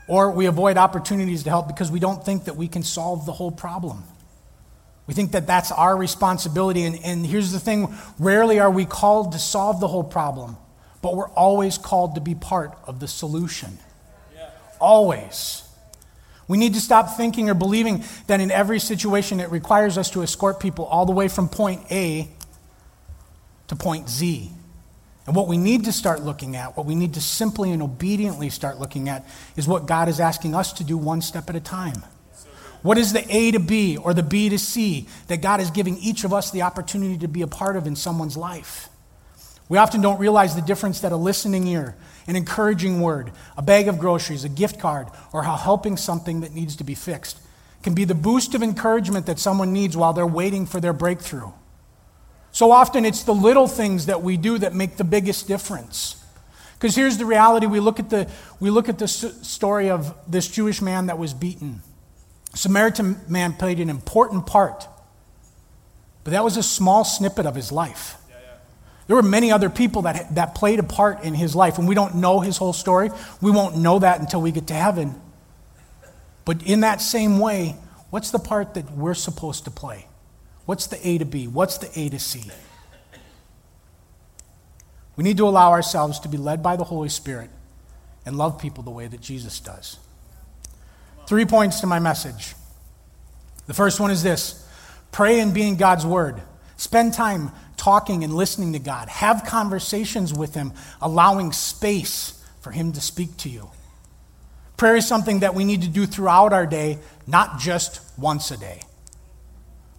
or 0.08 0.32
we 0.32 0.46
avoid 0.46 0.78
opportunities 0.78 1.42
to 1.42 1.50
help 1.50 1.68
because 1.68 1.90
we 1.90 2.00
don't 2.00 2.24
think 2.24 2.46
that 2.46 2.56
we 2.56 2.68
can 2.68 2.82
solve 2.82 3.26
the 3.26 3.32
whole 3.32 3.50
problem. 3.50 4.02
We 5.06 5.12
think 5.12 5.32
that 5.32 5.46
that's 5.46 5.70
our 5.70 5.94
responsibility. 5.94 6.84
And, 6.84 6.98
and 7.04 7.26
here's 7.26 7.52
the 7.52 7.60
thing 7.60 7.94
rarely 8.18 8.60
are 8.60 8.70
we 8.70 8.86
called 8.86 9.32
to 9.32 9.38
solve 9.38 9.78
the 9.78 9.88
whole 9.88 10.04
problem, 10.04 10.56
but 11.02 11.14
we're 11.14 11.28
always 11.28 11.76
called 11.76 12.14
to 12.14 12.22
be 12.22 12.34
part 12.34 12.78
of 12.86 12.98
the 12.98 13.08
solution. 13.08 13.78
Yeah. 14.34 14.48
Always. 14.80 15.64
We 16.48 16.56
need 16.56 16.72
to 16.74 16.80
stop 16.80 17.18
thinking 17.18 17.50
or 17.50 17.54
believing 17.54 18.04
that 18.26 18.40
in 18.40 18.50
every 18.50 18.80
situation 18.80 19.38
it 19.38 19.50
requires 19.50 19.98
us 19.98 20.08
to 20.12 20.22
escort 20.22 20.60
people 20.60 20.86
all 20.86 21.04
the 21.04 21.12
way 21.12 21.28
from 21.28 21.50
point 21.50 21.82
A 21.92 22.30
to 23.68 23.76
point 23.76 24.08
Z. 24.08 24.50
And 25.26 25.36
what 25.36 25.46
we 25.46 25.58
need 25.58 25.84
to 25.84 25.92
start 25.92 26.22
looking 26.22 26.56
at, 26.56 26.76
what 26.76 26.86
we 26.86 26.94
need 26.94 27.14
to 27.14 27.20
simply 27.20 27.70
and 27.70 27.82
obediently 27.82 28.48
start 28.48 28.78
looking 28.78 29.08
at, 29.08 29.26
is 29.56 29.68
what 29.68 29.86
God 29.86 30.08
is 30.08 30.20
asking 30.20 30.54
us 30.54 30.72
to 30.74 30.84
do 30.84 30.96
one 30.96 31.20
step 31.20 31.50
at 31.50 31.56
a 31.56 31.60
time. 31.60 32.02
What 32.82 32.96
is 32.96 33.12
the 33.12 33.24
A 33.34 33.50
to 33.50 33.58
B 33.58 33.96
or 33.96 34.14
the 34.14 34.22
B 34.22 34.48
to 34.48 34.58
C 34.58 35.06
that 35.26 35.42
God 35.42 35.60
is 35.60 35.70
giving 35.70 35.98
each 35.98 36.24
of 36.24 36.32
us 36.32 36.50
the 36.50 36.62
opportunity 36.62 37.18
to 37.18 37.28
be 37.28 37.42
a 37.42 37.46
part 37.46 37.76
of 37.76 37.86
in 37.86 37.96
someone's 37.96 38.36
life? 38.36 38.88
We 39.68 39.76
often 39.76 40.00
don't 40.00 40.18
realize 40.18 40.54
the 40.54 40.62
difference 40.62 41.00
that 41.00 41.12
a 41.12 41.16
listening 41.16 41.66
ear, 41.66 41.94
an 42.26 42.36
encouraging 42.36 43.00
word, 43.00 43.32
a 43.56 43.62
bag 43.62 43.88
of 43.88 43.98
groceries, 43.98 44.44
a 44.44 44.48
gift 44.48 44.80
card, 44.80 45.08
or 45.32 45.42
how 45.42 45.56
helping 45.56 45.96
something 45.96 46.40
that 46.40 46.54
needs 46.54 46.76
to 46.76 46.84
be 46.84 46.94
fixed 46.94 47.38
can 47.82 47.94
be 47.94 48.04
the 48.04 48.14
boost 48.14 48.54
of 48.54 48.62
encouragement 48.62 49.26
that 49.26 49.38
someone 49.38 49.72
needs 49.72 49.96
while 49.96 50.12
they're 50.12 50.26
waiting 50.26 50.64
for 50.64 50.80
their 50.80 50.94
breakthrough. 50.94 51.50
So 52.58 52.72
often 52.72 53.04
it's 53.04 53.22
the 53.22 53.36
little 53.36 53.68
things 53.68 54.06
that 54.06 54.20
we 54.20 54.36
do 54.36 54.58
that 54.58 54.74
make 54.74 54.96
the 54.96 55.04
biggest 55.04 55.46
difference. 55.46 56.16
Because 56.74 56.96
here's 56.96 57.16
the 57.16 57.24
reality 57.24 57.66
we 57.66 57.78
look 57.78 58.00
at 58.00 58.10
the, 58.10 58.28
we 58.58 58.68
look 58.68 58.88
at 58.88 58.98
the 58.98 59.06
story 59.06 59.90
of 59.90 60.12
this 60.26 60.48
Jewish 60.48 60.82
man 60.82 61.06
that 61.06 61.18
was 61.18 61.32
beaten. 61.32 61.82
Samaritan 62.54 63.20
man 63.28 63.52
played 63.52 63.78
an 63.78 63.88
important 63.88 64.48
part, 64.48 64.88
but 66.24 66.32
that 66.32 66.42
was 66.42 66.56
a 66.56 66.62
small 66.64 67.04
snippet 67.04 67.46
of 67.46 67.54
his 67.54 67.70
life. 67.70 68.16
There 69.06 69.14
were 69.14 69.22
many 69.22 69.52
other 69.52 69.70
people 69.70 70.02
that, 70.02 70.34
that 70.34 70.56
played 70.56 70.80
a 70.80 70.82
part 70.82 71.22
in 71.22 71.34
his 71.34 71.54
life, 71.54 71.78
and 71.78 71.86
we 71.86 71.94
don't 71.94 72.16
know 72.16 72.40
his 72.40 72.56
whole 72.56 72.72
story. 72.72 73.10
We 73.40 73.52
won't 73.52 73.76
know 73.76 74.00
that 74.00 74.18
until 74.18 74.42
we 74.42 74.50
get 74.50 74.66
to 74.66 74.74
heaven. 74.74 75.14
But 76.44 76.64
in 76.64 76.80
that 76.80 77.00
same 77.00 77.38
way, 77.38 77.76
what's 78.10 78.32
the 78.32 78.40
part 78.40 78.74
that 78.74 78.90
we're 78.90 79.14
supposed 79.14 79.62
to 79.66 79.70
play? 79.70 80.07
What's 80.68 80.86
the 80.86 81.08
A 81.08 81.16
to 81.16 81.24
B? 81.24 81.46
What's 81.48 81.78
the 81.78 81.88
A 81.98 82.10
to 82.10 82.18
C? 82.18 82.42
We 85.16 85.24
need 85.24 85.38
to 85.38 85.48
allow 85.48 85.70
ourselves 85.70 86.20
to 86.20 86.28
be 86.28 86.36
led 86.36 86.62
by 86.62 86.76
the 86.76 86.84
Holy 86.84 87.08
Spirit 87.08 87.48
and 88.26 88.36
love 88.36 88.60
people 88.60 88.84
the 88.84 88.90
way 88.90 89.06
that 89.06 89.22
Jesus 89.22 89.60
does. 89.60 89.98
Three 91.26 91.46
points 91.46 91.80
to 91.80 91.86
my 91.86 92.00
message. 92.00 92.54
The 93.66 93.72
first 93.72 93.98
one 93.98 94.10
is 94.10 94.22
this 94.22 94.62
pray 95.10 95.40
and 95.40 95.54
be 95.54 95.66
in 95.66 95.76
God's 95.76 96.04
Word. 96.04 96.42
Spend 96.76 97.14
time 97.14 97.50
talking 97.78 98.22
and 98.22 98.34
listening 98.34 98.74
to 98.74 98.78
God. 98.78 99.08
Have 99.08 99.46
conversations 99.46 100.34
with 100.34 100.52
Him, 100.52 100.74
allowing 101.00 101.52
space 101.52 102.44
for 102.60 102.72
Him 102.72 102.92
to 102.92 103.00
speak 103.00 103.38
to 103.38 103.48
you. 103.48 103.70
Prayer 104.76 104.96
is 104.96 105.08
something 105.08 105.40
that 105.40 105.54
we 105.54 105.64
need 105.64 105.80
to 105.80 105.88
do 105.88 106.04
throughout 106.04 106.52
our 106.52 106.66
day, 106.66 106.98
not 107.26 107.58
just 107.58 108.02
once 108.18 108.50
a 108.50 108.58
day. 108.58 108.82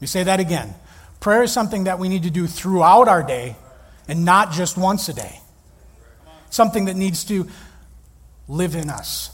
Me 0.01 0.07
say 0.07 0.23
that 0.23 0.39
again. 0.39 0.73
Prayer 1.19 1.43
is 1.43 1.51
something 1.51 1.85
that 1.85 1.99
we 1.99 2.09
need 2.09 2.23
to 2.23 2.29
do 2.29 2.47
throughout 2.47 3.07
our 3.07 3.23
day 3.23 3.55
and 4.07 4.23
not 4.25 4.51
just 4.51 4.77
once 4.77 5.09
a 5.09 5.13
day. 5.13 5.39
Something 6.49 6.85
that 6.85 6.95
needs 6.95 7.25
to 7.25 7.47
live 8.47 8.75
in 8.75 8.89
us. 8.89 9.31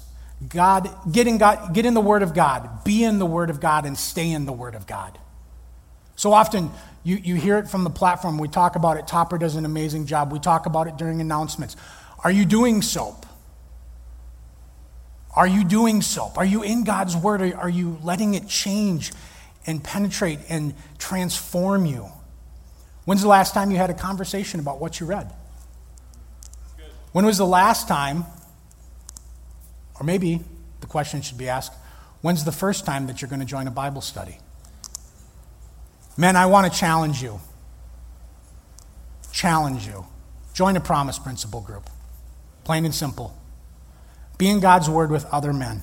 God, 0.50 0.89
get 1.12 1.27
in, 1.27 1.38
God, 1.38 1.74
get 1.74 1.86
in 1.86 1.93
the 1.93 2.01
Word 2.01 2.24
of 2.24 2.34
God, 2.34 2.84
be 2.84 3.03
in 3.03 3.19
the 3.19 3.25
Word 3.25 3.50
of 3.50 3.62
God, 3.62 3.86
and 3.86 3.98
stay 3.98 4.31
in 4.31 4.45
the 4.45 4.51
Word 4.51 4.75
of 4.75 4.86
God. 4.86 5.17
So 6.17 6.34
often, 6.34 6.72
you, 7.03 7.17
you 7.17 7.36
hear 7.36 7.57
it 7.57 7.69
from 7.69 7.84
the 7.84 7.89
platform. 7.89 8.38
We 8.38 8.48
talk 8.48 8.75
about 8.75 8.98
it. 8.98 9.07
Topper 9.07 9.38
does 9.38 9.55
an 9.55 9.65
amazing 9.65 10.07
job. 10.07 10.31
We 10.31 10.39
talk 10.39 10.65
about 10.65 10.88
it 10.88 10.98
during 10.98 11.22
announcements. 11.22 11.75
Are 12.24 12.31
you 12.31 12.45
doing 12.45 12.81
SOAP? 12.81 13.25
Are 15.36 15.48
you 15.48 15.63
doing 15.63 16.01
SOAP? 16.01 16.38
Are 16.38 16.45
you 16.45 16.63
in 16.63 16.84
God's 16.84 17.15
Word? 17.15 17.41
Are 17.53 17.69
you 17.69 18.00
letting 18.03 18.34
it 18.34 18.48
change 18.48 19.12
and 19.65 19.84
penetrate 19.84 20.39
and 20.50 20.74
transform 20.98 21.86
you? 21.86 22.10
When's 23.05 23.22
the 23.22 23.27
last 23.27 23.53
time 23.53 23.72
you 23.72 23.77
had 23.77 23.89
a 23.89 23.93
conversation 23.93 24.60
about 24.60 24.79
what 24.79 25.00
you 25.00 25.05
read? 25.05 25.31
When 27.12 27.25
was 27.25 27.38
the 27.38 27.45
last 27.45 27.88
time, 27.88 28.25
or 30.00 30.05
maybe 30.05 30.41
the 30.81 30.88
question 30.88 31.22
should 31.22 31.38
be 31.38 31.48
asked, 31.48 31.74
when's 32.22 32.43
the 32.43 32.51
first 32.51 32.86
time 32.86 33.07
that 33.07 33.22
you're 33.22 33.29
going 33.29 33.39
to 33.39 33.45
join 33.45 33.67
a 33.67 33.72
Bible 33.72 34.01
study? 34.01 34.38
Men, 36.17 36.36
I 36.36 36.45
want 36.48 36.72
to 36.72 36.77
challenge 36.77 37.22
you. 37.22 37.39
Challenge 39.31 39.86
you. 39.86 40.05
Join 40.53 40.75
a 40.77 40.81
promise 40.81 41.19
principle 41.19 41.62
group. 41.62 41.89
Plain 42.63 42.86
and 42.86 42.95
simple. 42.95 43.38
Be 44.38 44.48
in 44.48 44.60
God's 44.60 44.89
word 44.89 45.12
with 45.12 45.25
other 45.25 45.53
men 45.53 45.81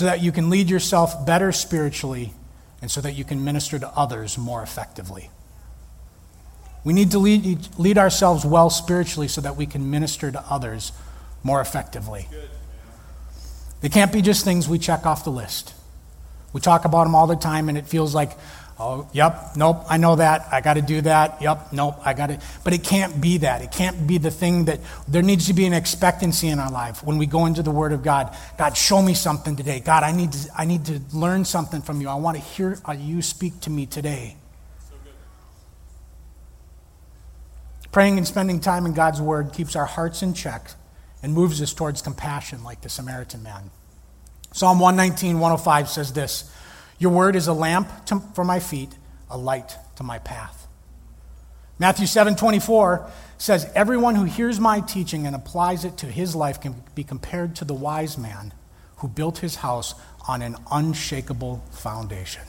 so 0.00 0.06
that 0.06 0.22
you 0.22 0.32
can 0.32 0.48
lead 0.48 0.70
yourself 0.70 1.26
better 1.26 1.52
spiritually 1.52 2.32
and 2.80 2.90
so 2.90 3.02
that 3.02 3.12
you 3.12 3.22
can 3.22 3.44
minister 3.44 3.78
to 3.78 3.88
others 3.88 4.38
more 4.38 4.62
effectively. 4.62 5.28
We 6.84 6.94
need 6.94 7.10
to 7.10 7.18
lead, 7.18 7.68
lead 7.78 7.98
ourselves 7.98 8.42
well 8.46 8.70
spiritually 8.70 9.28
so 9.28 9.42
that 9.42 9.56
we 9.56 9.66
can 9.66 9.90
minister 9.90 10.32
to 10.32 10.40
others 10.48 10.92
more 11.42 11.60
effectively. 11.60 12.28
They 13.82 13.90
can't 13.90 14.10
be 14.10 14.22
just 14.22 14.42
things 14.42 14.66
we 14.70 14.78
check 14.78 15.04
off 15.04 15.22
the 15.22 15.30
list. 15.30 15.74
We 16.54 16.62
talk 16.62 16.86
about 16.86 17.04
them 17.04 17.14
all 17.14 17.26
the 17.26 17.36
time, 17.36 17.68
and 17.68 17.76
it 17.76 17.86
feels 17.86 18.14
like, 18.14 18.30
oh, 18.80 19.08
yep, 19.12 19.52
nope, 19.56 19.84
I 19.88 19.98
know 19.98 20.16
that. 20.16 20.48
I 20.50 20.60
got 20.60 20.74
to 20.74 20.82
do 20.82 21.02
that. 21.02 21.40
Yep, 21.42 21.72
nope, 21.72 21.96
I 22.04 22.14
got 22.14 22.28
to. 22.28 22.40
But 22.64 22.72
it 22.72 22.82
can't 22.82 23.20
be 23.20 23.38
that. 23.38 23.62
It 23.62 23.70
can't 23.70 24.06
be 24.06 24.18
the 24.18 24.30
thing 24.30 24.64
that 24.64 24.80
there 25.06 25.22
needs 25.22 25.46
to 25.48 25.52
be 25.52 25.66
an 25.66 25.74
expectancy 25.74 26.48
in 26.48 26.58
our 26.58 26.70
life 26.70 27.04
when 27.04 27.18
we 27.18 27.26
go 27.26 27.46
into 27.46 27.62
the 27.62 27.70
Word 27.70 27.92
of 27.92 28.02
God. 28.02 28.34
God, 28.58 28.76
show 28.76 29.02
me 29.02 29.14
something 29.14 29.54
today. 29.54 29.80
God, 29.80 30.02
I 30.02 30.12
need 30.12 30.32
to, 30.32 30.50
I 30.56 30.64
need 30.64 30.86
to 30.86 31.00
learn 31.12 31.44
something 31.44 31.82
from 31.82 32.00
you. 32.00 32.08
I 32.08 32.14
want 32.14 32.36
to 32.38 32.42
hear 32.42 32.78
uh, 32.88 32.92
you 32.92 33.22
speak 33.22 33.60
to 33.60 33.70
me 33.70 33.86
today. 33.86 34.36
Praying 37.92 38.18
and 38.18 38.26
spending 38.26 38.60
time 38.60 38.86
in 38.86 38.94
God's 38.94 39.20
Word 39.20 39.52
keeps 39.52 39.76
our 39.76 39.86
hearts 39.86 40.22
in 40.22 40.32
check 40.32 40.70
and 41.22 41.34
moves 41.34 41.60
us 41.60 41.74
towards 41.74 42.00
compassion 42.02 42.64
like 42.64 42.80
the 42.80 42.88
Samaritan 42.88 43.42
man. 43.42 43.70
Psalm 44.52 44.80
119, 44.80 45.38
105 45.38 45.88
says 45.88 46.12
this 46.12 46.50
Your 47.00 47.10
word 47.10 47.34
is 47.34 47.48
a 47.48 47.52
lamp 47.54 47.88
to, 48.06 48.20
for 48.34 48.44
my 48.44 48.60
feet, 48.60 48.90
a 49.28 49.36
light 49.36 49.76
to 49.96 50.04
my 50.04 50.18
path. 50.18 50.68
Matthew 51.78 52.06
7, 52.06 52.36
24 52.36 53.10
says, 53.38 53.68
Everyone 53.74 54.14
who 54.14 54.24
hears 54.24 54.60
my 54.60 54.80
teaching 54.80 55.26
and 55.26 55.34
applies 55.34 55.86
it 55.86 55.96
to 55.98 56.06
his 56.06 56.36
life 56.36 56.60
can 56.60 56.84
be 56.94 57.02
compared 57.02 57.56
to 57.56 57.64
the 57.64 57.72
wise 57.72 58.18
man 58.18 58.52
who 58.96 59.08
built 59.08 59.38
his 59.38 59.56
house 59.56 59.94
on 60.28 60.42
an 60.42 60.56
unshakable 60.70 61.64
foundation. 61.70 62.42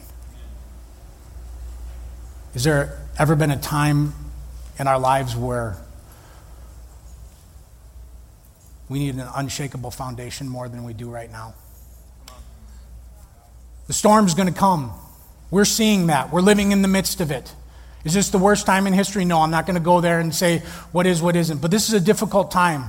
Is 2.54 2.66
there 2.66 3.00
ever 3.18 3.38
been 3.38 3.52
a 3.52 3.58
time 3.58 4.14
in 4.78 4.86
our 4.86 5.00
lives 5.00 5.34
where 5.34 5.78
we 8.90 9.00
need 9.00 9.16
an 9.16 9.30
unshakable 9.34 9.92
foundation 9.92 10.50
more 10.50 10.68
than 10.68 10.84
we 10.84 10.92
do 10.92 11.10
right 11.10 11.32
now? 11.32 11.54
The 13.92 13.96
storm's 13.96 14.36
going 14.36 14.48
to 14.48 14.58
come. 14.58 14.94
We're 15.50 15.66
seeing 15.66 16.08
that. 16.08 16.32
We're 16.32 16.40
living 16.40 16.72
in 16.72 16.82
the 16.82 16.88
midst 16.88 17.20
of 17.20 17.30
it. 17.30 17.54
Is 18.06 18.14
this 18.14 18.30
the 18.30 18.38
worst 18.38 18.66
time 18.66 18.88
in 18.88 18.94
history? 18.94 19.26
No, 19.26 19.42
I'm 19.42 19.52
not 19.52 19.66
going 19.66 19.76
to 19.76 19.82
go 19.82 20.00
there 20.00 20.22
and 20.22 20.34
say 20.34 20.60
what 20.94 21.06
is, 21.06 21.22
what 21.22 21.36
isn't. 21.36 21.62
But 21.62 21.72
this 21.72 21.90
is 21.90 21.94
a 21.94 22.00
difficult 22.00 22.52
time, 22.52 22.86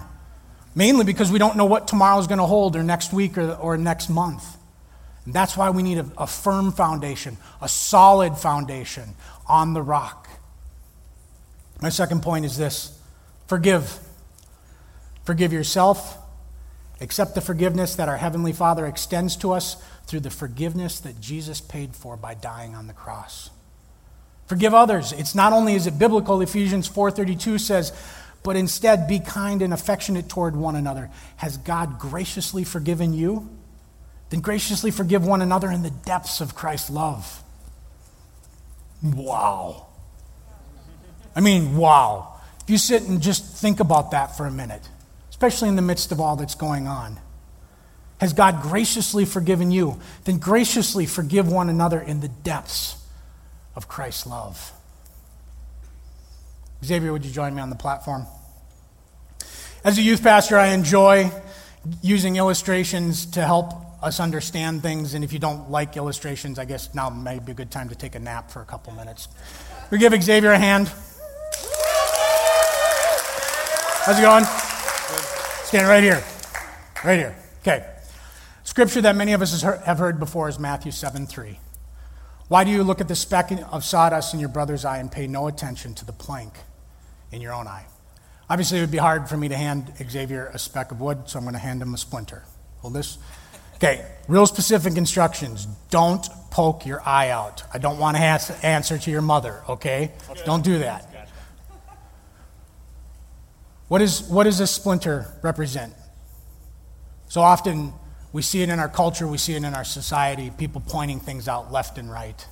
mainly 0.76 1.04
because 1.04 1.32
we 1.32 1.40
don't 1.40 1.56
know 1.56 1.64
what 1.64 1.88
tomorrow 1.88 2.20
is 2.20 2.28
going 2.28 2.38
to 2.38 2.46
hold, 2.46 2.76
or 2.76 2.84
next 2.84 3.12
week, 3.12 3.36
or, 3.36 3.52
or 3.54 3.76
next 3.76 4.10
month. 4.10 4.44
And 5.24 5.34
that's 5.34 5.56
why 5.56 5.70
we 5.70 5.82
need 5.82 5.98
a, 5.98 6.06
a 6.16 6.26
firm 6.28 6.70
foundation, 6.70 7.36
a 7.60 7.68
solid 7.68 8.38
foundation 8.38 9.14
on 9.48 9.74
the 9.74 9.82
rock. 9.82 10.28
My 11.80 11.88
second 11.88 12.22
point 12.22 12.44
is 12.44 12.56
this 12.56 12.96
forgive. 13.48 13.98
Forgive 15.24 15.52
yourself. 15.52 16.16
Accept 17.02 17.34
the 17.34 17.40
forgiveness 17.40 17.96
that 17.96 18.08
our 18.08 18.16
Heavenly 18.16 18.52
Father 18.52 18.86
extends 18.86 19.36
to 19.38 19.52
us 19.52 19.76
through 20.06 20.20
the 20.20 20.30
forgiveness 20.30 21.00
that 21.00 21.20
Jesus 21.20 21.60
paid 21.60 21.96
for 21.96 22.16
by 22.16 22.34
dying 22.34 22.74
on 22.74 22.86
the 22.86 22.92
cross. 22.92 23.50
Forgive 24.46 24.72
others. 24.72 25.12
It's 25.12 25.34
not 25.34 25.52
only 25.52 25.74
is 25.74 25.86
it 25.86 25.98
biblical, 25.98 26.40
Ephesians 26.40 26.88
4:32 26.88 27.58
says, 27.58 27.92
but 28.42 28.56
instead 28.56 29.06
be 29.06 29.18
kind 29.18 29.62
and 29.62 29.72
affectionate 29.72 30.28
toward 30.28 30.56
one 30.56 30.76
another. 30.76 31.10
Has 31.36 31.56
God 31.56 31.98
graciously 31.98 32.64
forgiven 32.64 33.12
you? 33.12 33.48
Then 34.30 34.40
graciously 34.40 34.90
forgive 34.90 35.24
one 35.24 35.42
another 35.42 35.70
in 35.70 35.82
the 35.82 35.90
depths 35.90 36.40
of 36.40 36.54
Christ's 36.54 36.90
love. 36.90 37.42
Wow. 39.02 39.86
I 41.34 41.40
mean, 41.40 41.76
wow. 41.76 42.40
If 42.62 42.70
you 42.70 42.78
sit 42.78 43.02
and 43.02 43.20
just 43.20 43.44
think 43.44 43.80
about 43.80 44.12
that 44.12 44.36
for 44.36 44.46
a 44.46 44.50
minute, 44.50 44.88
especially 45.42 45.68
in 45.68 45.74
the 45.74 45.82
midst 45.82 46.12
of 46.12 46.20
all 46.20 46.36
that's 46.36 46.54
going 46.54 46.86
on. 46.86 47.18
Has 48.20 48.32
God 48.32 48.62
graciously 48.62 49.24
forgiven 49.24 49.72
you? 49.72 49.98
Then 50.22 50.38
graciously 50.38 51.04
forgive 51.04 51.50
one 51.50 51.68
another 51.68 51.98
in 52.00 52.20
the 52.20 52.28
depths 52.28 52.94
of 53.74 53.88
Christ's 53.88 54.28
love. 54.28 54.70
Xavier, 56.84 57.12
would 57.12 57.24
you 57.24 57.32
join 57.32 57.56
me 57.56 57.60
on 57.60 57.70
the 57.70 57.76
platform? 57.76 58.24
As 59.82 59.98
a 59.98 60.02
youth 60.02 60.22
pastor, 60.22 60.56
I 60.56 60.68
enjoy 60.68 61.32
using 62.02 62.36
illustrations 62.36 63.26
to 63.32 63.42
help 63.44 63.72
us 64.00 64.20
understand 64.20 64.80
things. 64.80 65.14
And 65.14 65.24
if 65.24 65.32
you 65.32 65.40
don't 65.40 65.72
like 65.72 65.96
illustrations, 65.96 66.60
I 66.60 66.66
guess 66.66 66.94
now 66.94 67.10
may 67.10 67.40
be 67.40 67.50
a 67.50 67.54
good 67.56 67.72
time 67.72 67.88
to 67.88 67.96
take 67.96 68.14
a 68.14 68.20
nap 68.20 68.52
for 68.52 68.62
a 68.62 68.66
couple 68.66 68.92
minutes. 68.92 69.26
We 69.90 69.98
give 69.98 70.12
Xavier 70.22 70.52
a 70.52 70.58
hand. 70.58 70.86
How's 74.04 74.20
it 74.20 74.22
going? 74.22 74.71
Stand 75.72 75.88
right 75.88 76.02
here. 76.02 76.22
Right 77.02 77.18
here. 77.18 77.36
Okay. 77.62 77.82
Scripture 78.62 79.00
that 79.00 79.16
many 79.16 79.32
of 79.32 79.40
us 79.40 79.62
have 79.62 79.98
heard 79.98 80.20
before 80.20 80.50
is 80.50 80.58
Matthew 80.58 80.92
7 80.92 81.26
3. 81.26 81.58
Why 82.48 82.64
do 82.64 82.70
you 82.70 82.82
look 82.82 83.00
at 83.00 83.08
the 83.08 83.14
speck 83.14 83.50
of 83.50 83.82
sawdust 83.82 84.34
in 84.34 84.40
your 84.40 84.50
brother's 84.50 84.84
eye 84.84 84.98
and 84.98 85.10
pay 85.10 85.26
no 85.26 85.46
attention 85.46 85.94
to 85.94 86.04
the 86.04 86.12
plank 86.12 86.52
in 87.30 87.40
your 87.40 87.54
own 87.54 87.66
eye? 87.66 87.86
Obviously, 88.50 88.76
it 88.76 88.80
would 88.82 88.90
be 88.90 88.98
hard 88.98 89.30
for 89.30 89.38
me 89.38 89.48
to 89.48 89.56
hand 89.56 89.90
Xavier 90.10 90.50
a 90.52 90.58
speck 90.58 90.92
of 90.92 91.00
wood, 91.00 91.22
so 91.24 91.38
I'm 91.38 91.46
going 91.46 91.54
to 91.54 91.58
hand 91.58 91.80
him 91.80 91.94
a 91.94 91.96
splinter. 91.96 92.44
Hold 92.80 92.92
this. 92.92 93.16
Okay, 93.76 94.04
real 94.28 94.44
specific 94.44 94.98
instructions. 94.98 95.64
Don't 95.88 96.28
poke 96.50 96.84
your 96.84 97.00
eye 97.08 97.30
out. 97.30 97.62
I 97.72 97.78
don't 97.78 97.98
want 97.98 98.18
to 98.18 98.22
answer 98.22 98.98
to 98.98 99.10
your 99.10 99.22
mother, 99.22 99.62
okay? 99.70 100.12
Don't 100.44 100.62
do 100.62 100.80
that. 100.80 101.11
What, 103.92 104.00
is, 104.00 104.22
what 104.22 104.44
does 104.44 104.56
this 104.56 104.70
splinter 104.70 105.26
represent? 105.42 105.92
So 107.28 107.42
often 107.42 107.92
we 108.32 108.40
see 108.40 108.62
it 108.62 108.70
in 108.70 108.78
our 108.78 108.88
culture, 108.88 109.26
we 109.26 109.36
see 109.36 109.52
it 109.52 109.62
in 109.64 109.74
our 109.74 109.84
society, 109.84 110.50
people 110.56 110.80
pointing 110.80 111.20
things 111.20 111.46
out 111.46 111.70
left 111.70 111.98
and 111.98 112.10
right. 112.10 112.46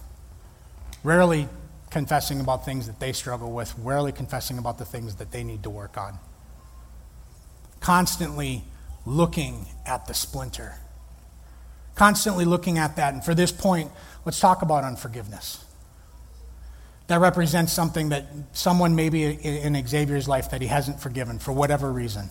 Rarely 1.03 1.49
confessing 1.89 2.41
about 2.41 2.67
things 2.67 2.89
that 2.89 3.01
they 3.01 3.15
struggle 3.15 3.53
with, 3.53 3.75
rarely 3.79 4.13
confessing 4.13 4.59
about 4.59 4.77
the 4.77 4.85
things 4.85 5.15
that 5.15 5.31
they 5.31 5.43
need 5.43 5.63
to 5.63 5.71
work 5.71 5.97
on. 5.97 6.19
Constantly 7.81 8.63
looking 9.07 9.65
at 9.87 10.07
the 10.07 10.13
splinter. 10.13 10.75
Constantly 11.95 12.45
looking 12.45 12.77
at 12.77 12.97
that. 12.97 13.15
And 13.15 13.25
for 13.25 13.35
this 13.35 13.51
point, 13.51 13.91
let's 14.27 14.41
talk 14.41 14.61
about 14.61 14.85
unforgiveness. 14.85 15.65
That 17.11 17.21
represents 17.21 17.73
something 17.73 18.11
that 18.11 18.27
someone 18.53 18.95
maybe 18.95 19.25
in 19.25 19.75
Xavier's 19.85 20.29
life 20.29 20.53
that 20.53 20.61
he 20.61 20.69
hasn't 20.69 21.01
forgiven 21.01 21.41
for 21.41 21.51
whatever 21.51 21.91
reason. 21.91 22.31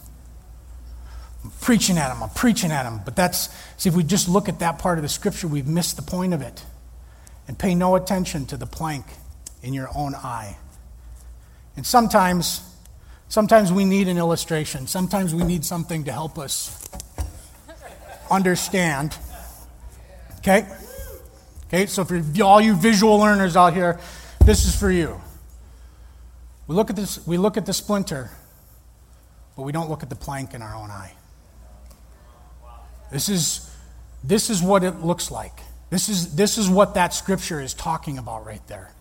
I'm 1.43 1.51
preaching 1.59 1.97
at 1.97 2.15
him, 2.15 2.23
I'm 2.23 2.29
preaching 2.29 2.71
at 2.71 2.85
him. 2.85 3.01
But 3.03 3.17
that's, 3.17 3.49
see, 3.75 3.89
if 3.89 3.95
we 3.97 4.03
just 4.03 4.29
look 4.29 4.47
at 4.47 4.59
that 4.59 4.79
part 4.79 4.97
of 4.97 5.01
the 5.01 5.09
scripture, 5.09 5.49
we've 5.49 5.67
missed 5.67 5.97
the 5.97 6.01
point 6.01 6.33
of 6.33 6.41
it. 6.41 6.63
And 7.45 7.59
pay 7.59 7.75
no 7.75 7.95
attention 7.95 8.45
to 8.45 8.55
the 8.55 8.65
plank 8.65 9.05
in 9.61 9.73
your 9.73 9.89
own 9.93 10.15
eye. 10.15 10.55
And 11.75 11.85
sometimes, 11.85 12.61
sometimes 13.27 13.73
we 13.73 13.83
need 13.83 14.07
an 14.07 14.17
illustration. 14.17 14.87
Sometimes 14.87 15.35
we 15.35 15.43
need 15.43 15.65
something 15.65 16.05
to 16.05 16.13
help 16.13 16.39
us 16.39 16.87
understand. 18.31 19.17
Okay? 20.37 20.65
Okay, 21.67 21.85
so 21.85 22.05
for 22.05 22.23
all 22.41 22.61
you 22.61 22.77
visual 22.77 23.17
learners 23.17 23.57
out 23.57 23.73
here, 23.73 23.99
this 24.49 24.65
is 24.65 24.75
for 24.75 24.89
you. 24.89 25.21
We 26.65 26.73
look 26.73 26.89
at 26.89 26.95
this, 26.95 27.25
we 27.27 27.37
look 27.37 27.55
at 27.55 27.67
the 27.67 27.73
splinter, 27.73 28.31
but 29.55 29.61
we 29.61 29.71
don't 29.71 29.91
look 29.91 30.01
at 30.01 30.09
the 30.09 30.15
plank 30.15 30.55
in 30.55 30.63
our 30.63 30.75
own 30.75 30.89
eye. 30.89 31.13
This 33.11 33.29
is, 33.29 33.71
this 34.23 34.49
is 34.49 34.59
what 34.59 34.83
it 34.83 35.01
looks 35.01 35.29
like. 35.29 35.53
This 35.91 36.09
is, 36.09 36.35
this 36.35 36.57
is 36.57 36.67
what 36.67 36.95
that 36.95 37.13
scripture 37.13 37.61
is 37.61 37.75
talking 37.75 38.17
about 38.17 38.43
right 38.43 38.67
there. 38.67 38.91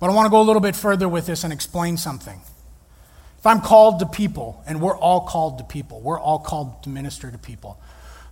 But 0.00 0.10
I 0.10 0.14
want 0.14 0.26
to 0.26 0.30
go 0.30 0.40
a 0.40 0.42
little 0.42 0.60
bit 0.60 0.74
further 0.74 1.08
with 1.08 1.26
this 1.26 1.44
and 1.44 1.52
explain 1.52 1.96
something. 1.96 2.40
If 3.38 3.46
I'm 3.46 3.60
called 3.60 4.00
to 4.00 4.06
people, 4.06 4.64
and 4.66 4.80
we're 4.80 4.98
all 4.98 5.20
called 5.28 5.58
to 5.58 5.64
people, 5.64 6.00
we're 6.00 6.18
all 6.18 6.40
called 6.40 6.82
to 6.82 6.88
minister 6.88 7.30
to 7.30 7.38
people. 7.38 7.80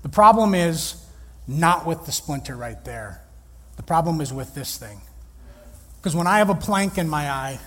The 0.02 0.09
problem 0.09 0.57
is 0.57 0.97
not 1.47 1.87
with 1.87 2.07
the 2.07 2.12
splinter 2.12 2.57
right 2.57 2.85
there. 2.85 3.23
The 3.76 3.85
problem 3.85 4.21
is 4.21 4.33
with 4.33 4.52
this 4.57 4.76
thing. 4.76 5.00
Because 6.00 6.16
when 6.16 6.26
I 6.26 6.38
have 6.38 6.49
a 6.49 6.54
plank 6.54 6.97
in 6.97 7.09
my 7.11 7.30
eye, 7.30 7.61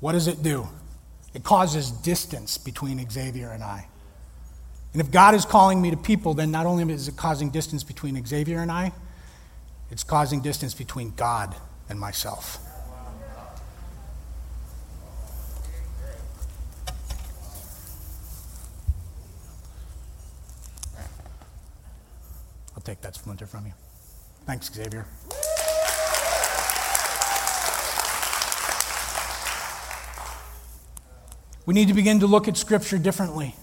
what 0.00 0.12
does 0.12 0.28
it 0.28 0.42
do? 0.42 0.68
It 1.32 1.42
causes 1.42 1.90
distance 1.90 2.58
between 2.58 3.08
Xavier 3.10 3.50
and 3.50 3.64
I. 3.64 3.88
And 4.92 5.00
if 5.00 5.10
God 5.10 5.34
is 5.34 5.46
calling 5.46 5.80
me 5.80 5.90
to 5.90 5.96
people, 5.96 6.34
then 6.34 6.50
not 6.50 6.66
only 6.66 6.92
is 6.92 7.08
it 7.08 7.16
causing 7.16 7.48
distance 7.48 7.82
between 7.82 8.22
Xavier 8.26 8.60
and 8.60 8.70
I, 8.70 8.92
it's 9.90 10.04
causing 10.04 10.42
distance 10.42 10.74
between 10.74 11.14
God 11.16 11.54
and 11.88 11.98
myself. 11.98 12.58
I'll 22.74 22.82
take 22.82 23.00
that 23.00 23.14
splinter 23.14 23.46
from 23.46 23.64
you. 23.64 23.72
Thanks, 24.44 24.70
Xavier. 24.72 25.06
We 31.66 31.74
need 31.74 31.88
to 31.88 31.94
begin 31.94 32.20
to 32.20 32.26
look 32.26 32.48
at 32.48 32.56
Scripture 32.56 32.98
differently. 32.98 33.54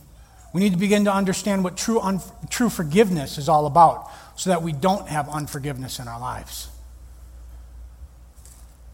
We 0.54 0.62
need 0.62 0.74
to 0.74 0.78
begin 0.78 1.06
to 1.06 1.14
understand 1.14 1.64
what 1.64 1.76
true, 1.76 2.00
un- 2.00 2.22
true 2.50 2.70
forgiveness 2.70 3.38
is 3.38 3.50
all 3.50 3.66
about 3.66 4.12
so 4.36 4.50
that 4.52 4.62
we 4.62 4.72
don't 4.72 5.08
have 5.08 5.28
unforgiveness 5.30 6.00
in 6.00 6.08
our 6.08 6.20
lives. 6.20 6.68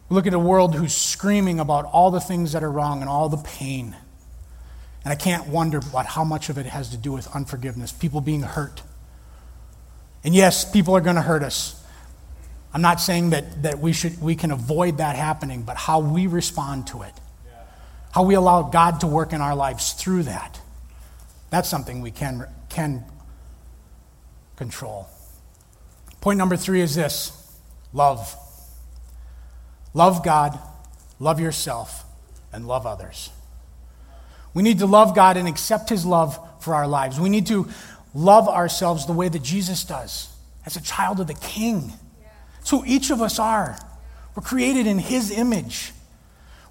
We 0.07 0.15
look 0.15 0.25
at 0.25 0.33
a 0.33 0.39
world 0.39 0.75
who's 0.75 0.95
screaming 0.95 1.59
about 1.59 1.85
all 1.85 2.11
the 2.11 2.21
things 2.21 2.53
that 2.53 2.63
are 2.63 2.71
wrong 2.71 3.01
and 3.01 3.09
all 3.09 3.29
the 3.29 3.37
pain. 3.37 3.95
And 5.03 5.11
I 5.11 5.15
can't 5.15 5.47
wonder 5.47 5.77
about 5.77 6.05
how 6.05 6.23
much 6.23 6.49
of 6.49 6.57
it 6.57 6.65
has 6.65 6.89
to 6.89 6.97
do 6.97 7.11
with 7.11 7.27
unforgiveness, 7.35 7.91
people 7.91 8.21
being 8.21 8.41
hurt. 8.41 8.81
And 10.23 10.35
yes, 10.35 10.69
people 10.69 10.95
are 10.95 11.01
going 11.01 11.15
to 11.15 11.21
hurt 11.21 11.43
us. 11.43 11.81
I'm 12.73 12.81
not 12.81 12.99
saying 13.01 13.31
that, 13.31 13.63
that 13.63 13.79
we, 13.79 13.93
should, 13.93 14.21
we 14.21 14.35
can 14.35 14.51
avoid 14.51 14.97
that 14.97 15.15
happening, 15.15 15.63
but 15.63 15.77
how 15.77 15.99
we 15.99 16.27
respond 16.27 16.87
to 16.87 17.01
it, 17.03 17.13
how 18.11 18.23
we 18.23 18.35
allow 18.35 18.63
God 18.63 19.01
to 19.01 19.07
work 19.07 19.33
in 19.33 19.41
our 19.41 19.55
lives 19.55 19.93
through 19.93 20.23
that. 20.23 20.59
That's 21.49 21.69
something 21.69 22.01
we 22.01 22.11
can, 22.11 22.47
can 22.69 23.03
control. 24.55 25.07
Point 26.21 26.37
number 26.37 26.57
three 26.57 26.81
is 26.81 26.95
this 26.95 27.31
love. 27.93 28.35
Love 29.93 30.23
God, 30.23 30.59
love 31.19 31.39
yourself, 31.39 32.03
and 32.53 32.67
love 32.67 32.85
others. 32.85 33.31
We 34.53 34.63
need 34.63 34.79
to 34.79 34.85
love 34.85 35.15
God 35.15 35.37
and 35.37 35.47
accept 35.47 35.89
His 35.89 36.05
love 36.05 36.39
for 36.59 36.75
our 36.75 36.87
lives. 36.87 37.19
We 37.19 37.29
need 37.29 37.47
to 37.47 37.67
love 38.13 38.47
ourselves 38.47 39.05
the 39.05 39.13
way 39.13 39.29
that 39.29 39.43
Jesus 39.43 39.83
does, 39.83 40.29
as 40.65 40.75
a 40.75 40.81
child 40.81 41.19
of 41.19 41.27
the 41.27 41.33
King. 41.35 41.93
It's 42.61 42.69
who 42.69 42.83
each 42.85 43.09
of 43.09 43.21
us 43.21 43.39
are. 43.39 43.77
We're 44.35 44.43
created 44.43 44.87
in 44.87 44.99
His 44.99 45.31
image. 45.31 45.93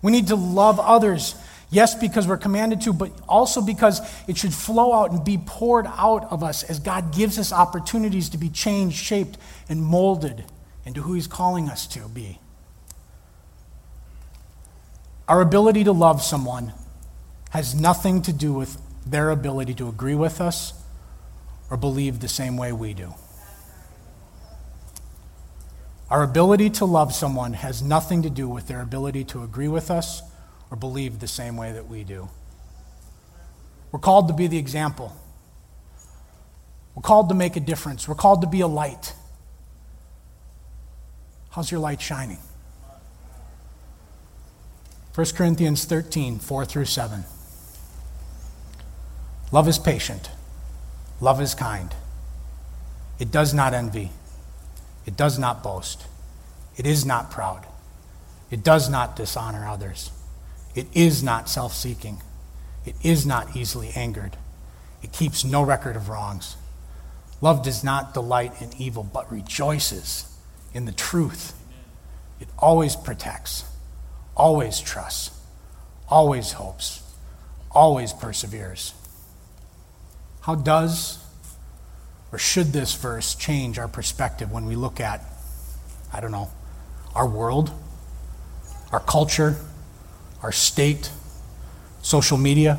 We 0.03 0.13
need 0.13 0.29
to 0.29 0.37
love 0.37 0.79
others 0.79 1.35
Yes, 1.71 1.95
because 1.95 2.27
we're 2.27 2.39
commanded 2.39 2.81
to, 2.83 2.95
but 2.95 3.13
also 3.29 3.61
because 3.61 4.01
it 4.27 4.39
should 4.39 4.55
flow 4.55 4.95
out 4.95 5.11
and 5.11 5.23
be 5.23 5.37
poured 5.37 5.87
out 5.87 6.25
of 6.33 6.43
us 6.43 6.63
as 6.63 6.79
God 6.79 7.13
gives 7.13 7.39
us 7.39 7.53
opportunities 7.53 8.31
to 8.31 8.39
be 8.39 8.49
changed, 8.49 8.97
shaped, 8.97 9.37
and 9.69 9.83
molded 9.83 10.45
into 10.87 11.03
who 11.03 11.13
He's 11.13 11.27
calling 11.27 11.69
us 11.69 11.87
to 11.89 12.09
be. 12.09 12.39
Our 15.29 15.43
ability 15.43 15.85
to 15.85 15.93
love 15.93 16.23
someone 16.23 16.73
has 17.51 17.75
nothing 17.75 18.23
to 18.23 18.33
do 18.33 18.55
with 18.55 18.81
their 19.05 19.29
ability 19.29 19.75
to 19.75 19.89
agree 19.89 20.15
with 20.15 20.41
us 20.41 20.73
or 21.71 21.77
believe 21.77 22.21
the 22.21 22.29
same 22.29 22.57
way 22.57 22.73
we 22.73 22.95
do. 22.95 23.13
Our 26.11 26.23
ability 26.23 26.71
to 26.71 26.87
love 26.87 27.14
someone 27.14 27.53
has 27.53 27.83
nothing 27.83 28.23
to 28.23 28.31
do 28.31 28.49
with 28.49 28.66
their 28.66 28.81
ability 28.81 29.25
to 29.25 29.42
agree 29.42 29.68
with 29.68 29.90
us 29.90 30.23
or 30.71 30.77
believe 30.77 31.18
the 31.18 31.29
same 31.29 31.57
way 31.57 31.73
that 31.73 31.87
we 31.87 32.03
do. 32.03 32.29
We're 33.92 33.99
called 33.99 34.29
to 34.29 34.35
be 34.35 34.47
the 34.47 34.59
example. 34.59 35.14
We're 36.94 37.03
called 37.03 37.29
to 37.29 37.35
make 37.35 37.57
a 37.57 37.61
difference. 37.61 38.09
We're 38.09 38.14
called 38.14 38.40
to 38.40 38.47
be 38.47 38.61
a 38.61 38.66
light. 38.66 39.14
How's 41.51 41.71
your 41.71 41.81
light 41.81 42.01
shining? 42.01 42.38
1 45.14 45.27
Corinthians 45.35 45.85
13, 45.85 46.38
4 46.38 46.64
through 46.64 46.85
7. 46.85 47.25
Love 49.51 49.68
is 49.68 49.79
patient. 49.79 50.31
Love 51.21 51.40
is 51.40 51.55
kind. 51.55 51.94
It 53.18 53.31
does 53.31 53.53
not 53.53 53.75
envy. 53.75 54.11
It 55.09 55.16
does 55.16 55.38
not 55.38 55.62
boast. 55.62 56.05
It 56.77 56.87
is 56.87 57.07
not 57.07 57.31
proud. 57.31 57.66
It 58.51 58.62
does 58.62 58.90
not 58.90 59.16
dishonor 59.16 59.66
others. 59.66 60.11
It 60.75 60.87
is 60.92 61.23
not 61.23 61.49
self 61.49 61.73
seeking. 61.73 62.21
It 62.85 62.94
is 63.03 63.25
not 63.25 63.57
easily 63.57 63.88
angered. 63.97 64.37
It 65.03 65.11
keeps 65.11 65.47
no 65.47 65.62
record 65.62 65.97
of 65.97 66.11
wrongs. 66.11 66.59
Love 67.40 67.62
does 67.62 67.83
not 67.83 68.12
delight 68.12 68.61
in 68.61 68.68
evil, 68.77 69.03
but 69.03 69.33
rejoices 69.33 70.31
in 70.75 70.85
the 70.85 70.92
truth. 70.92 71.55
It 72.38 72.49
always 72.59 72.94
protects, 72.94 73.64
always 74.37 74.79
trusts, 74.79 75.31
always 76.11 76.53
hopes, 76.53 77.03
always 77.71 78.12
perseveres. 78.12 78.92
How 80.42 80.55
does 80.55 81.25
or 82.33 82.38
should 82.38 82.73
this 82.73 82.95
verse 82.95 83.35
change 83.35 83.79
our 83.79 83.88
perspective 83.88 84.51
when 84.53 84.67
we 84.67 84.77
look 84.77 85.01
at, 85.01 85.23
I 86.12 86.21
don't 86.21 86.33
know, 86.33 86.51
our 87.14 87.27
world, 87.27 87.71
our 88.93 89.01
culture, 89.01 89.57
our 90.43 90.53
state, 90.53 91.11
social 92.03 92.38
media, 92.38 92.79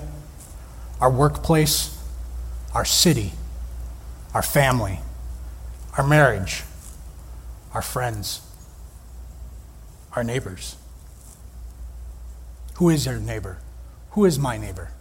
our 1.02 1.10
workplace, 1.12 1.98
our 2.74 2.86
city, 2.86 3.34
our 4.34 4.42
family, 4.42 5.00
our 5.98 6.08
marriage, 6.08 6.64
our 7.74 7.82
friends, 7.82 8.42
our 10.16 10.24
neighbors. 10.24 10.76
Who 12.76 12.90
is 12.90 13.06
your 13.06 13.20
neighbor? 13.20 13.58
Who 14.12 14.26
is 14.26 14.40
my 14.40 14.58
neighbor? 14.58 14.92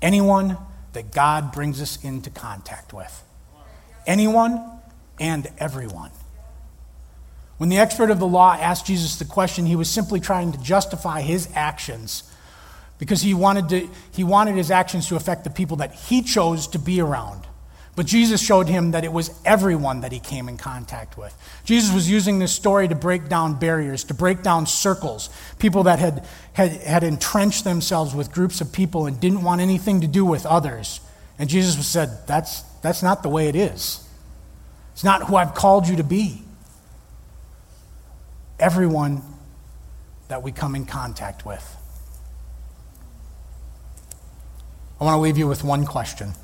Anyone 0.00 0.56
that 0.92 1.12
God 1.12 1.52
brings 1.52 1.80
us 1.80 2.02
into 2.02 2.30
contact 2.30 2.92
with. 2.92 3.22
Anyone 4.06 4.62
and 5.18 5.48
everyone. 5.58 6.10
When 7.58 7.68
the 7.68 7.78
expert 7.78 8.10
of 8.10 8.18
the 8.18 8.26
law 8.26 8.54
asked 8.54 8.86
Jesus 8.86 9.16
the 9.16 9.26
question, 9.26 9.66
he 9.66 9.76
was 9.76 9.90
simply 9.90 10.18
trying 10.18 10.52
to 10.52 10.58
justify 10.58 11.20
his 11.20 11.48
actions 11.54 12.22
because 12.98 13.20
he 13.20 13.34
wanted, 13.34 13.68
to, 13.68 13.90
he 14.12 14.24
wanted 14.24 14.54
his 14.54 14.70
actions 14.70 15.08
to 15.08 15.16
affect 15.16 15.44
the 15.44 15.50
people 15.50 15.76
that 15.78 15.94
he 15.94 16.22
chose 16.22 16.66
to 16.68 16.78
be 16.78 17.00
around. 17.00 17.46
But 17.96 18.06
Jesus 18.06 18.40
showed 18.40 18.68
him 18.68 18.92
that 18.92 19.04
it 19.04 19.12
was 19.12 19.30
everyone 19.44 20.00
that 20.00 20.12
he 20.12 20.20
came 20.20 20.48
in 20.48 20.56
contact 20.56 21.18
with. 21.18 21.36
Jesus 21.64 21.92
was 21.92 22.08
using 22.08 22.38
this 22.38 22.52
story 22.52 22.88
to 22.88 22.94
break 22.94 23.28
down 23.28 23.58
barriers, 23.58 24.04
to 24.04 24.14
break 24.14 24.42
down 24.42 24.66
circles, 24.66 25.28
people 25.58 25.82
that 25.82 25.98
had, 25.98 26.24
had, 26.52 26.70
had 26.70 27.04
entrenched 27.04 27.64
themselves 27.64 28.14
with 28.14 28.32
groups 28.32 28.60
of 28.60 28.72
people 28.72 29.06
and 29.06 29.20
didn't 29.20 29.42
want 29.42 29.60
anything 29.60 30.00
to 30.00 30.06
do 30.06 30.24
with 30.24 30.46
others. 30.46 31.00
And 31.38 31.50
Jesus 31.50 31.84
said, 31.86 32.26
That's, 32.26 32.62
that's 32.82 33.02
not 33.02 33.22
the 33.22 33.28
way 33.28 33.48
it 33.48 33.56
is. 33.56 34.06
It's 34.92 35.04
not 35.04 35.24
who 35.24 35.36
I've 35.36 35.54
called 35.54 35.88
you 35.88 35.96
to 35.96 36.04
be 36.04 36.42
everyone 38.58 39.22
that 40.28 40.42
we 40.42 40.52
come 40.52 40.74
in 40.74 40.86
contact 40.86 41.44
with. 41.44 41.76
I 45.00 45.04
want 45.04 45.16
to 45.16 45.20
leave 45.20 45.38
you 45.38 45.48
with 45.48 45.64
one 45.64 45.86
question. 45.86 46.34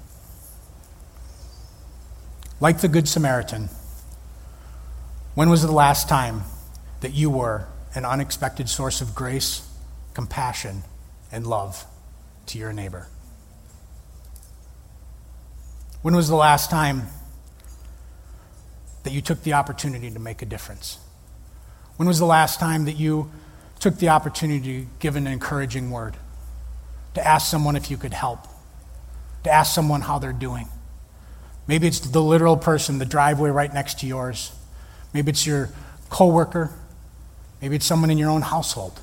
Like 2.58 2.80
the 2.80 2.88
Good 2.88 3.06
Samaritan, 3.06 3.68
when 5.34 5.50
was 5.50 5.60
the 5.60 5.72
last 5.72 6.08
time 6.08 6.44
that 7.00 7.12
you 7.12 7.28
were 7.28 7.66
an 7.94 8.06
unexpected 8.06 8.70
source 8.70 9.02
of 9.02 9.14
grace, 9.14 9.68
compassion, 10.14 10.82
and 11.30 11.46
love 11.46 11.84
to 12.46 12.58
your 12.58 12.72
neighbor? 12.72 13.08
When 16.00 16.16
was 16.16 16.28
the 16.28 16.36
last 16.36 16.70
time 16.70 17.08
that 19.02 19.12
you 19.12 19.20
took 19.20 19.42
the 19.42 19.52
opportunity 19.52 20.10
to 20.10 20.18
make 20.18 20.40
a 20.40 20.46
difference? 20.46 20.98
When 21.98 22.08
was 22.08 22.18
the 22.18 22.26
last 22.26 22.58
time 22.58 22.86
that 22.86 22.96
you 22.96 23.30
took 23.80 23.98
the 23.98 24.08
opportunity 24.08 24.80
to 24.80 24.86
give 24.98 25.16
an 25.16 25.26
encouraging 25.26 25.90
word? 25.90 26.16
To 27.14 27.26
ask 27.26 27.50
someone 27.50 27.76
if 27.76 27.90
you 27.90 27.98
could 27.98 28.14
help? 28.14 28.46
To 29.44 29.50
ask 29.50 29.74
someone 29.74 30.00
how 30.00 30.18
they're 30.18 30.32
doing? 30.32 30.68
Maybe 31.66 31.86
it's 31.86 32.00
the 32.00 32.22
literal 32.22 32.56
person, 32.56 32.98
the 32.98 33.04
driveway 33.04 33.50
right 33.50 33.72
next 33.72 34.00
to 34.00 34.06
yours. 34.06 34.52
Maybe 35.12 35.30
it's 35.30 35.46
your 35.46 35.70
coworker. 36.10 36.70
Maybe 37.60 37.76
it's 37.76 37.86
someone 37.86 38.10
in 38.10 38.18
your 38.18 38.30
own 38.30 38.42
household. 38.42 39.00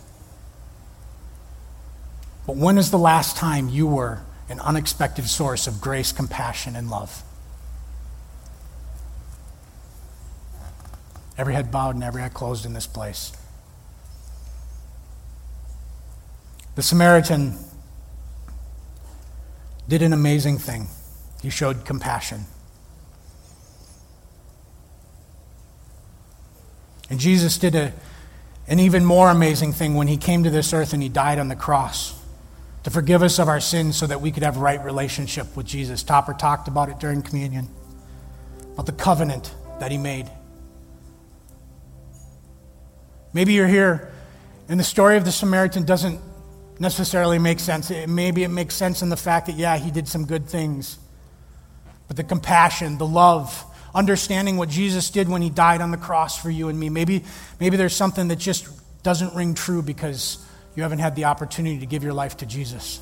But 2.48 2.56
when 2.56 2.78
is 2.78 2.92
the 2.92 2.98
last 2.98 3.38
time 3.38 3.70
you 3.70 3.88
were 3.88 4.22
an 4.50 4.60
unexpected 4.60 5.28
source 5.28 5.68
of 5.68 5.82
grace, 5.82 6.12
compassion, 6.12 6.76
and 6.76 6.90
love. 6.90 7.24
Every 11.38 11.54
head 11.54 11.72
bowed 11.72 11.96
and 11.96 12.04
every 12.04 12.22
eye 12.22 12.30
closed 12.30 12.66
in 12.66 12.74
this 12.74 12.86
place. 12.86 13.32
The 16.76 16.84
Samaritan 16.84 17.58
did 19.88 20.02
an 20.02 20.14
amazing 20.14 20.58
thing. 20.58 20.88
He 21.42 21.50
showed 21.50 21.86
compassion. 21.86 22.46
And 27.14 27.20
Jesus 27.20 27.60
did 27.60 27.76
a, 27.76 27.94
an 28.68 28.80
even 28.80 29.06
more 29.06 29.30
amazing 29.30 29.72
thing 29.72 29.94
when 29.94 30.08
he 30.08 30.18
came 30.18 30.46
to 30.46 30.50
this 30.50 30.74
earth 30.74 30.94
and 30.94 31.04
he 31.04 31.10
died 31.10 31.38
on 31.38 31.48
the 31.48 31.56
cross 31.56 32.20
to 32.86 32.90
forgive 32.90 33.22
us 33.22 33.38
of 33.38 33.48
our 33.48 33.60
sins 33.60 33.96
so 33.96 34.08
that 34.08 34.20
we 34.20 34.32
could 34.32 34.42
have 34.42 34.58
right 34.58 34.84
relationship 34.84 35.56
with 35.56 35.68
Jesus. 35.68 36.02
Topper 36.02 36.34
talked 36.34 36.68
about 36.68 36.90
it 36.90 36.98
during 36.98 37.22
communion, 37.22 37.68
about 38.74 38.88
the 38.88 38.94
covenant 38.94 39.54
that 39.80 39.92
he 39.92 40.00
made. 40.00 40.28
Maybe 43.32 43.54
you're 43.54 43.68
here 43.68 44.12
and 44.68 44.80
the 44.80 44.84
story 44.84 45.16
of 45.16 45.24
the 45.24 45.32
Samaritan 45.32 45.86
doesn't 45.86 46.20
necessarily 46.80 47.38
make 47.38 47.60
sense. 47.60 47.92
maybe 48.08 48.42
it 48.42 48.48
makes 48.50 48.74
sense 48.74 49.04
in 49.04 49.10
the 49.10 49.18
fact 49.18 49.46
that, 49.46 49.56
yeah, 49.56 49.78
he 49.78 49.92
did 49.92 50.08
some 50.08 50.26
good 50.26 50.48
things. 50.48 50.98
But 52.08 52.18
the 52.18 52.24
compassion, 52.24 52.98
the 52.98 53.06
love, 53.06 53.66
understanding 53.94 54.58
what 54.58 54.70
Jesus 54.70 55.10
did 55.10 55.30
when 55.30 55.42
he 55.42 55.50
died 55.50 55.82
on 55.82 55.92
the 55.92 55.98
cross 55.98 56.42
for 56.42 56.50
you 56.50 56.70
and 56.70 56.80
me, 56.80 56.90
maybe, 56.90 57.24
maybe 57.60 57.78
there's 57.78 57.96
something 57.96 58.28
that 58.30 58.38
just 58.38 58.68
doesn't 59.04 59.36
ring 59.36 59.54
true 59.54 59.82
because 59.82 60.44
you 60.76 60.84
haven't 60.84 61.00
had 61.00 61.16
the 61.16 61.26
opportunity 61.26 61.80
to 61.80 61.86
give 61.86 62.04
your 62.04 62.14
life 62.14 62.38
to 62.38 62.46
Jesus. 62.46 63.00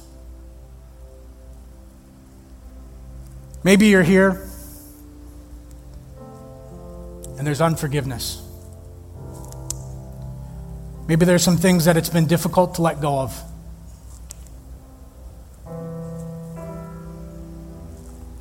Maybe 3.63 3.87
you're 3.87 4.03
here 4.03 4.47
and 7.37 7.45
there's 7.47 7.61
unforgiveness. 7.61 8.41
Maybe 11.07 11.25
there's 11.25 11.43
some 11.43 11.57
things 11.57 11.85
that 11.85 11.97
it's 11.97 12.09
been 12.09 12.27
difficult 12.27 12.75
to 12.75 12.81
let 12.81 13.01
go 13.01 13.19
of. 13.19 13.43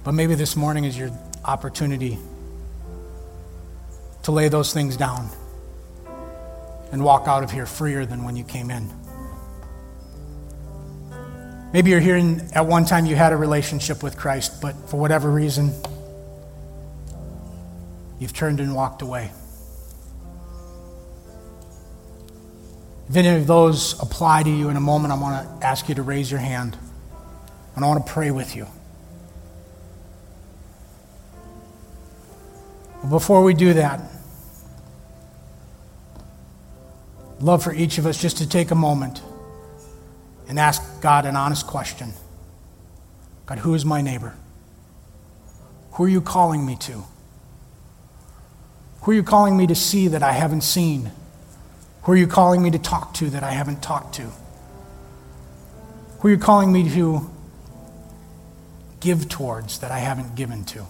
But 0.03 0.13
maybe 0.13 0.35
this 0.35 0.57
morning 0.57 0.85
is 0.85 0.99
your 0.99 1.11
opportunity 1.45 2.19
to 4.31 4.37
lay 4.37 4.49
those 4.49 4.73
things 4.73 4.97
down 4.97 5.29
and 6.93 7.03
walk 7.03 7.27
out 7.27 7.43
of 7.43 7.51
here 7.51 7.67
freer 7.67 8.07
than 8.07 8.25
when 8.25 8.37
you 8.37 8.45
came 8.45 8.71
in. 8.71 8.91
Maybe 11.73 11.91
you're 11.91 12.17
and 12.17 12.53
at 12.55 12.67
one 12.67 12.85
time 12.85 13.07
you 13.07 13.15
had 13.15 13.33
a 13.33 13.37
relationship 13.37 14.03
with 14.03 14.17
Christ, 14.17 14.61
but 14.61 14.75
for 14.89 14.99
whatever 14.99 15.31
reason, 15.31 15.73
you've 18.19 18.33
turned 18.33 18.61
and 18.61 18.75
walked 18.75 19.03
away. 19.03 19.31
If 23.09 23.17
any 23.17 23.29
of 23.29 23.47
those 23.47 24.01
apply 24.01 24.45
to 24.45 24.51
you 24.51 24.69
in 24.69 24.77
a 24.77 24.81
moment, 24.81 25.13
I 25.13 25.17
want 25.17 25.61
to 25.61 25.67
ask 25.67 25.89
you 25.89 25.97
to 25.97 26.03
raise 26.03 26.31
your 26.31 26.39
hand. 26.41 26.77
And 27.75 27.85
I 27.85 27.89
want 27.89 28.07
to 28.07 28.13
pray 28.13 28.31
with 28.31 28.55
you. 28.55 28.67
Before 33.09 33.43
we 33.43 33.55
do 33.55 33.75
that, 33.75 34.01
love 37.41 37.63
for 37.63 37.75
each 37.75 37.99
of 37.99 38.07
us 38.07 38.21
just 38.21 38.39
to 38.39 38.49
take 38.49 38.71
a 38.71 38.75
moment 38.75 39.23
and 40.49 40.59
ask 40.59 40.83
God 41.01 41.27
an 41.27 41.37
honest 41.37 41.67
question 41.67 42.13
God, 43.47 43.59
who 43.59 43.75
is 43.75 43.85
my 43.85 44.01
neighbor? 44.01 44.35
Who 45.93 46.05
are 46.05 46.09
you 46.09 46.21
calling 46.21 46.65
me 46.65 46.77
to? 46.77 47.05
Who 49.03 49.11
are 49.11 49.15
you 49.15 49.23
calling 49.23 49.57
me 49.57 49.67
to 49.67 49.75
see 49.75 50.09
that 50.09 50.23
I 50.23 50.33
haven't 50.33 50.61
seen? 50.61 51.11
Who 52.03 52.13
are 52.13 52.17
you 52.17 52.27
calling 52.27 52.63
me 52.63 52.71
to 52.71 52.79
talk 52.79 53.15
to 53.15 53.31
that 53.31 53.43
I 53.43 53.51
haven't 53.51 53.83
talked 53.83 54.15
to? 54.17 54.31
Who 56.21 56.29
are 56.29 56.31
you 56.31 56.39
calling 56.39 56.71
me 56.71 56.89
to 56.91 57.31
give 59.01 59.29
towards 59.29 59.79
that 59.81 59.91
I 59.91 59.99
haven't 59.99 60.35
given 60.35 60.65
to? 60.67 60.87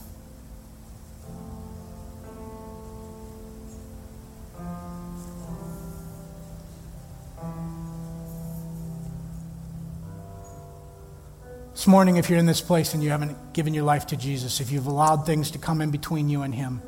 This 11.80 11.86
morning, 11.86 12.18
if 12.18 12.28
you're 12.28 12.38
in 12.38 12.44
this 12.44 12.60
place 12.60 12.92
and 12.92 13.02
you 13.02 13.08
haven't 13.08 13.54
given 13.54 13.72
your 13.72 13.84
life 13.84 14.08
to 14.08 14.16
Jesus, 14.18 14.60
if 14.60 14.70
you've 14.70 14.86
allowed 14.86 15.24
things 15.24 15.52
to 15.52 15.58
come 15.58 15.80
in 15.80 15.90
between 15.90 16.28
you 16.28 16.42
and 16.42 16.54
Him, 16.54 16.82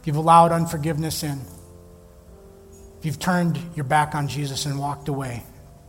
if 0.00 0.06
you've 0.06 0.16
allowed 0.16 0.52
unforgiveness 0.52 1.22
in, 1.22 1.38
if 2.98 3.04
you've 3.04 3.18
turned 3.18 3.58
your 3.76 3.84
back 3.84 4.14
on 4.14 4.26
Jesus 4.26 4.64
and 4.64 4.78
walked 4.78 5.08
away, 5.08 5.42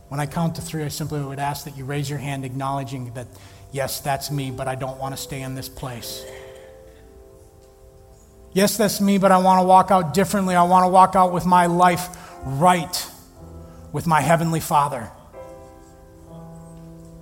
when 0.08 0.20
I 0.20 0.26
count 0.26 0.56
to 0.56 0.60
three, 0.60 0.84
I 0.84 0.88
simply 0.88 1.22
would 1.22 1.38
ask 1.38 1.64
that 1.64 1.78
you 1.78 1.86
raise 1.86 2.10
your 2.10 2.18
hand, 2.18 2.44
acknowledging 2.44 3.14
that, 3.14 3.28
yes, 3.72 4.00
that's 4.00 4.30
me, 4.30 4.50
but 4.50 4.68
I 4.68 4.74
don't 4.74 4.98
want 4.98 5.16
to 5.16 5.22
stay 5.22 5.40
in 5.40 5.54
this 5.54 5.70
place. 5.70 6.22
Yes, 8.52 8.76
that's 8.76 9.00
me, 9.00 9.16
but 9.16 9.32
I 9.32 9.38
want 9.38 9.62
to 9.62 9.66
walk 9.66 9.90
out 9.90 10.12
differently. 10.12 10.54
I 10.54 10.64
want 10.64 10.84
to 10.84 10.88
walk 10.88 11.16
out 11.16 11.32
with 11.32 11.46
my 11.46 11.64
life 11.64 12.10
right 12.44 13.06
with 13.90 14.06
my 14.06 14.20
Heavenly 14.20 14.60
Father. 14.60 15.10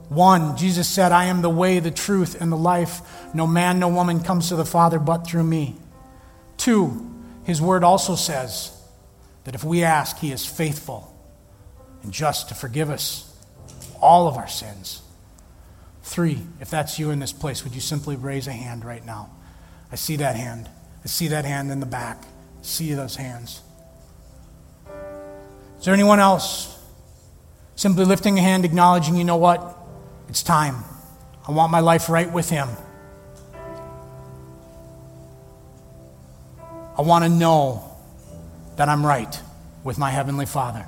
One, 0.08 0.56
Jesus 0.56 0.88
said, 0.88 1.12
I 1.12 1.26
am 1.26 1.42
the 1.42 1.50
way, 1.50 1.80
the 1.80 1.90
truth, 1.90 2.40
and 2.40 2.50
the 2.50 2.56
life. 2.56 3.00
No 3.34 3.46
man, 3.46 3.78
no 3.78 3.88
woman 3.88 4.20
comes 4.20 4.48
to 4.48 4.56
the 4.56 4.64
Father 4.64 4.98
but 4.98 5.26
through 5.26 5.44
me. 5.44 5.76
Two, 6.56 7.14
his 7.44 7.60
word 7.60 7.84
also 7.84 8.14
says 8.14 8.72
that 9.44 9.54
if 9.54 9.64
we 9.64 9.82
ask, 9.84 10.18
he 10.18 10.32
is 10.32 10.44
faithful 10.44 11.14
and 12.02 12.12
just 12.12 12.48
to 12.48 12.54
forgive 12.54 12.90
us 12.90 13.24
all 14.00 14.28
of 14.28 14.36
our 14.36 14.48
sins. 14.48 15.02
Three, 16.02 16.38
if 16.60 16.70
that's 16.70 16.98
you 16.98 17.10
in 17.10 17.18
this 17.18 17.32
place, 17.32 17.64
would 17.64 17.74
you 17.74 17.80
simply 17.80 18.16
raise 18.16 18.46
a 18.46 18.52
hand 18.52 18.84
right 18.84 19.04
now? 19.04 19.30
I 19.92 19.96
see 19.96 20.16
that 20.16 20.36
hand. 20.36 20.68
I 21.04 21.06
see 21.08 21.28
that 21.28 21.44
hand 21.44 21.70
in 21.70 21.80
the 21.80 21.86
back. 21.86 22.22
I 22.22 22.62
see 22.62 22.94
those 22.94 23.16
hands. 23.16 23.60
Is 25.78 25.84
there 25.84 25.94
anyone 25.94 26.18
else? 26.18 26.74
Simply 27.76 28.04
lifting 28.04 28.38
a 28.38 28.42
hand, 28.42 28.64
acknowledging, 28.64 29.16
you 29.16 29.24
know 29.24 29.36
what? 29.36 29.77
It's 30.28 30.42
time. 30.42 30.84
I 31.46 31.52
want 31.52 31.72
my 31.72 31.80
life 31.80 32.08
right 32.08 32.30
with 32.30 32.50
Him. 32.50 32.68
I 36.96 37.02
want 37.02 37.24
to 37.24 37.30
know 37.30 37.96
that 38.76 38.88
I'm 38.88 39.06
right 39.06 39.40
with 39.84 39.98
my 39.98 40.10
Heavenly 40.10 40.46
Father. 40.46 40.84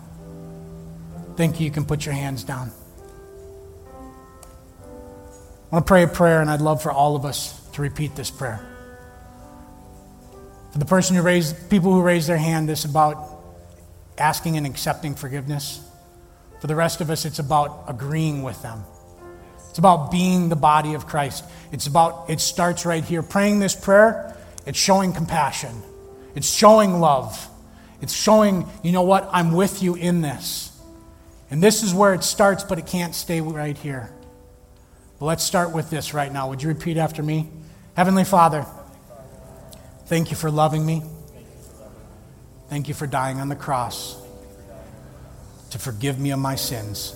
Thank 1.36 1.60
you. 1.60 1.64
You 1.64 1.72
can 1.72 1.84
put 1.84 2.04
your 2.04 2.14
hands 2.14 2.44
down. 2.44 2.70
I 5.70 5.76
want 5.76 5.86
to 5.86 5.88
pray 5.88 6.02
a 6.02 6.08
prayer, 6.08 6.40
and 6.40 6.50
I'd 6.50 6.60
love 6.60 6.82
for 6.82 6.90
all 6.90 7.14
of 7.16 7.24
us 7.24 7.60
to 7.74 7.82
repeat 7.82 8.16
this 8.16 8.30
prayer. 8.30 8.60
For 10.72 10.78
the 10.78 10.84
person 10.84 11.16
who 11.16 11.22
raised, 11.22 11.70
people 11.70 11.92
who 11.92 12.02
raised 12.02 12.28
their 12.28 12.36
hand, 12.36 12.68
it's 12.68 12.84
about 12.84 13.40
asking 14.18 14.56
and 14.56 14.66
accepting 14.66 15.14
forgiveness. 15.14 15.80
For 16.60 16.66
the 16.66 16.76
rest 16.76 17.00
of 17.00 17.08
us, 17.08 17.24
it's 17.24 17.38
about 17.38 17.84
agreeing 17.88 18.42
with 18.42 18.60
them. 18.62 18.84
About 19.80 20.10
being 20.10 20.50
the 20.50 20.56
body 20.56 20.92
of 20.92 21.06
Christ. 21.06 21.42
It's 21.72 21.86
about, 21.86 22.28
it 22.28 22.38
starts 22.38 22.84
right 22.84 23.02
here. 23.02 23.22
Praying 23.22 23.60
this 23.60 23.74
prayer, 23.74 24.36
it's 24.66 24.78
showing 24.78 25.14
compassion, 25.14 25.70
it's 26.34 26.50
showing 26.50 27.00
love, 27.00 27.48
it's 28.02 28.12
showing, 28.12 28.66
you 28.82 28.92
know 28.92 29.04
what, 29.04 29.26
I'm 29.32 29.52
with 29.52 29.82
you 29.82 29.94
in 29.94 30.20
this. 30.20 30.78
And 31.50 31.62
this 31.62 31.82
is 31.82 31.94
where 31.94 32.12
it 32.12 32.24
starts, 32.24 32.62
but 32.62 32.78
it 32.78 32.86
can't 32.86 33.14
stay 33.14 33.40
right 33.40 33.74
here. 33.74 34.12
But 35.18 35.24
let's 35.24 35.42
start 35.42 35.72
with 35.72 35.88
this 35.88 36.12
right 36.12 36.30
now. 36.30 36.50
Would 36.50 36.62
you 36.62 36.68
repeat 36.68 36.98
after 36.98 37.22
me? 37.22 37.48
Heavenly 37.96 38.24
Father, 38.24 38.66
thank 40.04 40.30
you 40.30 40.36
for 40.36 40.50
loving 40.50 40.84
me. 40.84 41.02
Thank 42.68 42.86
you 42.86 42.92
for 42.92 43.06
dying 43.06 43.40
on 43.40 43.48
the 43.48 43.56
cross. 43.56 44.20
to 45.70 45.78
forgive 45.78 46.18
me 46.18 46.30
of 46.32 46.38
my 46.38 46.56
sins. 46.56 47.14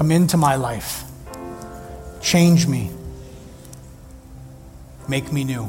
Come 0.00 0.12
into 0.12 0.38
my 0.38 0.56
life. 0.56 1.04
Change 2.22 2.66
me. 2.66 2.90
Make 5.06 5.30
me 5.30 5.44
new. 5.44 5.68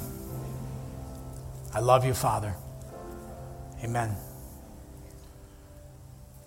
I 1.73 1.81
love 1.81 2.05
you, 2.05 2.13
Father. 2.13 2.55
Amen. 3.83 4.15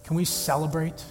Can 0.05 0.17
we 0.17 0.25
celebrate? 0.25 1.05